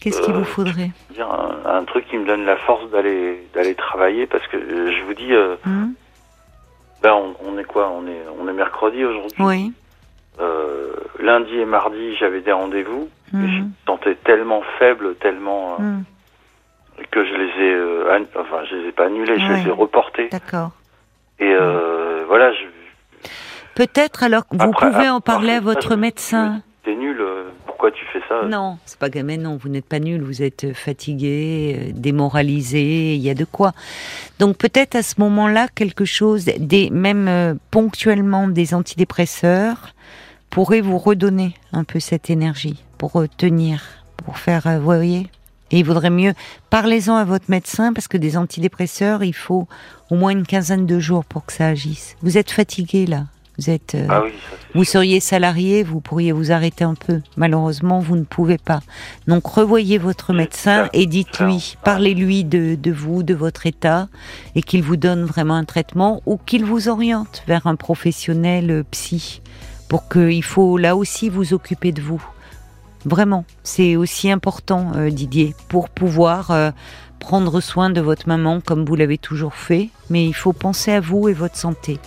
Qu'est-ce 0.00 0.20
qu'il 0.22 0.34
vous 0.34 0.40
euh, 0.40 0.44
faudrait? 0.44 0.90
dire 1.14 1.28
un, 1.30 1.84
truc 1.84 2.08
qui 2.08 2.16
me 2.16 2.26
donne 2.26 2.44
la 2.44 2.56
force 2.56 2.90
d'aller 2.90 3.46
d'aller 3.54 3.76
travailler, 3.76 4.26
parce 4.26 4.46
que 4.48 4.58
je 4.58 5.04
vous 5.04 5.14
dis. 5.14 5.32
Hum. 5.66 5.94
Ben, 7.02 7.14
on, 7.44 7.58
est 7.58 7.64
quoi? 7.64 7.90
On 7.90 8.06
est 8.06 8.22
on 8.40 8.46
est 8.48 8.52
mercredi 8.52 9.04
aujourd'hui. 9.04 9.42
Oui. 9.42 9.72
Lundi 11.20 11.56
et 11.58 11.64
mardi, 11.64 12.16
j'avais 12.16 12.40
des 12.40 12.52
rendez-vous. 12.52 13.08
je 13.32 13.38
me 13.38 13.70
sentais 13.86 14.16
tellement 14.16 14.62
faible, 14.78 15.14
tellement 15.16 15.76
hum. 15.76 16.04
que 17.10 17.24
je 17.24 17.34
les 17.34 17.64
ai, 17.64 18.26
enfin, 18.36 18.64
je 18.68 18.76
les 18.76 18.88
ai 18.88 18.92
pas 18.92 19.06
annulés, 19.06 19.38
je 19.38 19.52
les 19.52 19.68
ai 19.68 19.70
reportés. 19.70 20.28
D'accord. 20.30 20.72
Et 21.38 21.54
voilà, 22.26 22.52
je, 22.52 22.64
Peut-être 23.74 24.22
alors 24.22 24.46
que 24.46 24.56
vous 24.56 24.72
pouvez 24.72 25.08
en 25.08 25.20
parler 25.20 25.52
à 25.52 25.60
votre 25.60 25.96
médecin. 25.96 26.62
Nul, 26.86 27.20
euh, 27.20 27.21
pourquoi 27.82 27.98
tu 27.98 28.06
fais 28.12 28.20
ça 28.28 28.46
Non, 28.46 28.78
c'est 28.84 28.96
pas 28.96 29.08
gamin, 29.08 29.38
non, 29.38 29.56
vous 29.56 29.68
n'êtes 29.68 29.86
pas 29.86 29.98
nul, 29.98 30.22
vous 30.22 30.40
êtes 30.40 30.72
fatigué, 30.72 31.76
euh, 31.76 31.92
démoralisé, 31.92 33.16
il 33.16 33.20
y 33.20 33.28
a 33.28 33.34
de 33.34 33.44
quoi. 33.44 33.72
Donc 34.38 34.56
peut-être 34.56 34.94
à 34.94 35.02
ce 35.02 35.16
moment-là, 35.18 35.66
quelque 35.66 36.04
chose, 36.04 36.44
des, 36.44 36.90
même 36.90 37.26
euh, 37.26 37.54
ponctuellement 37.72 38.46
des 38.46 38.74
antidépresseurs, 38.74 39.94
pourrait 40.48 40.80
vous 40.80 40.96
redonner 40.96 41.54
un 41.72 41.82
peu 41.82 41.98
cette 41.98 42.30
énergie 42.30 42.84
pour 42.98 43.24
tenir, 43.36 43.82
pour 44.16 44.38
faire, 44.38 44.62
vous 44.78 44.84
voyez 44.84 45.26
et 45.72 45.78
il 45.78 45.84
vaudrait 45.84 46.10
mieux, 46.10 46.34
parlez-en 46.70 47.16
à 47.16 47.24
votre 47.24 47.46
médecin 47.48 47.94
parce 47.94 48.06
que 48.06 48.18
des 48.18 48.36
antidépresseurs, 48.36 49.24
il 49.24 49.34
faut 49.34 49.66
au 50.10 50.14
moins 50.14 50.30
une 50.30 50.46
quinzaine 50.46 50.86
de 50.86 51.00
jours 51.00 51.24
pour 51.24 51.46
que 51.46 51.52
ça 51.52 51.66
agisse. 51.66 52.14
Vous 52.22 52.36
êtes 52.38 52.50
fatigué 52.50 53.06
là, 53.06 53.24
vous 53.62 53.70
êtes, 53.70 53.94
euh, 53.94 54.06
ah 54.08 54.24
vous 54.74 54.84
seriez 54.84 55.20
salarié, 55.20 55.82
vous 55.82 56.00
pourriez 56.00 56.32
vous 56.32 56.50
arrêter 56.50 56.82
un 56.82 56.94
peu. 56.94 57.20
Malheureusement, 57.36 58.00
vous 58.00 58.16
ne 58.16 58.24
pouvez 58.24 58.58
pas. 58.58 58.80
Donc, 59.28 59.46
revoyez 59.46 59.98
votre 59.98 60.32
médecin 60.32 60.88
et 60.92 61.06
dites-lui, 61.06 61.76
parlez-lui 61.84 62.42
de, 62.44 62.74
de, 62.74 62.90
vous, 62.90 63.22
de 63.22 63.34
votre 63.34 63.66
état, 63.66 64.08
et 64.54 64.62
qu'il 64.62 64.82
vous 64.82 64.96
donne 64.96 65.24
vraiment 65.24 65.54
un 65.54 65.64
traitement 65.64 66.22
ou 66.26 66.38
qu'il 66.38 66.64
vous 66.64 66.88
oriente 66.88 67.44
vers 67.46 67.66
un 67.66 67.76
professionnel 67.76 68.70
euh, 68.70 68.82
psy, 68.90 69.42
pour 69.88 70.08
qu'il 70.08 70.42
faut 70.42 70.76
là 70.76 70.96
aussi 70.96 71.28
vous 71.28 71.54
occuper 71.54 71.92
de 71.92 72.02
vous. 72.02 72.24
Vraiment, 73.04 73.44
c'est 73.62 73.94
aussi 73.94 74.30
important, 74.30 74.92
euh, 74.96 75.10
Didier, 75.10 75.54
pour 75.68 75.88
pouvoir 75.88 76.72
prendre 77.20 77.60
soin 77.60 77.90
de 77.90 78.00
votre 78.00 78.26
maman 78.26 78.60
comme 78.60 78.84
vous 78.84 78.96
l'avez 78.96 79.18
toujours 79.18 79.54
fait. 79.54 79.90
Mais 80.10 80.26
il 80.26 80.34
faut 80.34 80.52
penser 80.52 80.90
à 80.90 81.00
vous 81.00 81.28
et 81.28 81.32
votre 81.32 81.56
santé. 81.56 82.00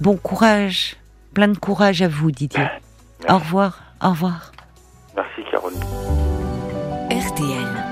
Bon 0.00 0.16
courage, 0.16 0.96
plein 1.34 1.48
de 1.48 1.58
courage 1.58 2.00
à 2.00 2.08
vous, 2.08 2.30
Didier. 2.30 2.64
Au 3.28 3.36
revoir, 3.36 3.82
au 4.02 4.10
revoir. 4.10 4.52
Merci, 5.14 5.42
Caroline. 5.50 5.80
RTL. 7.10 7.89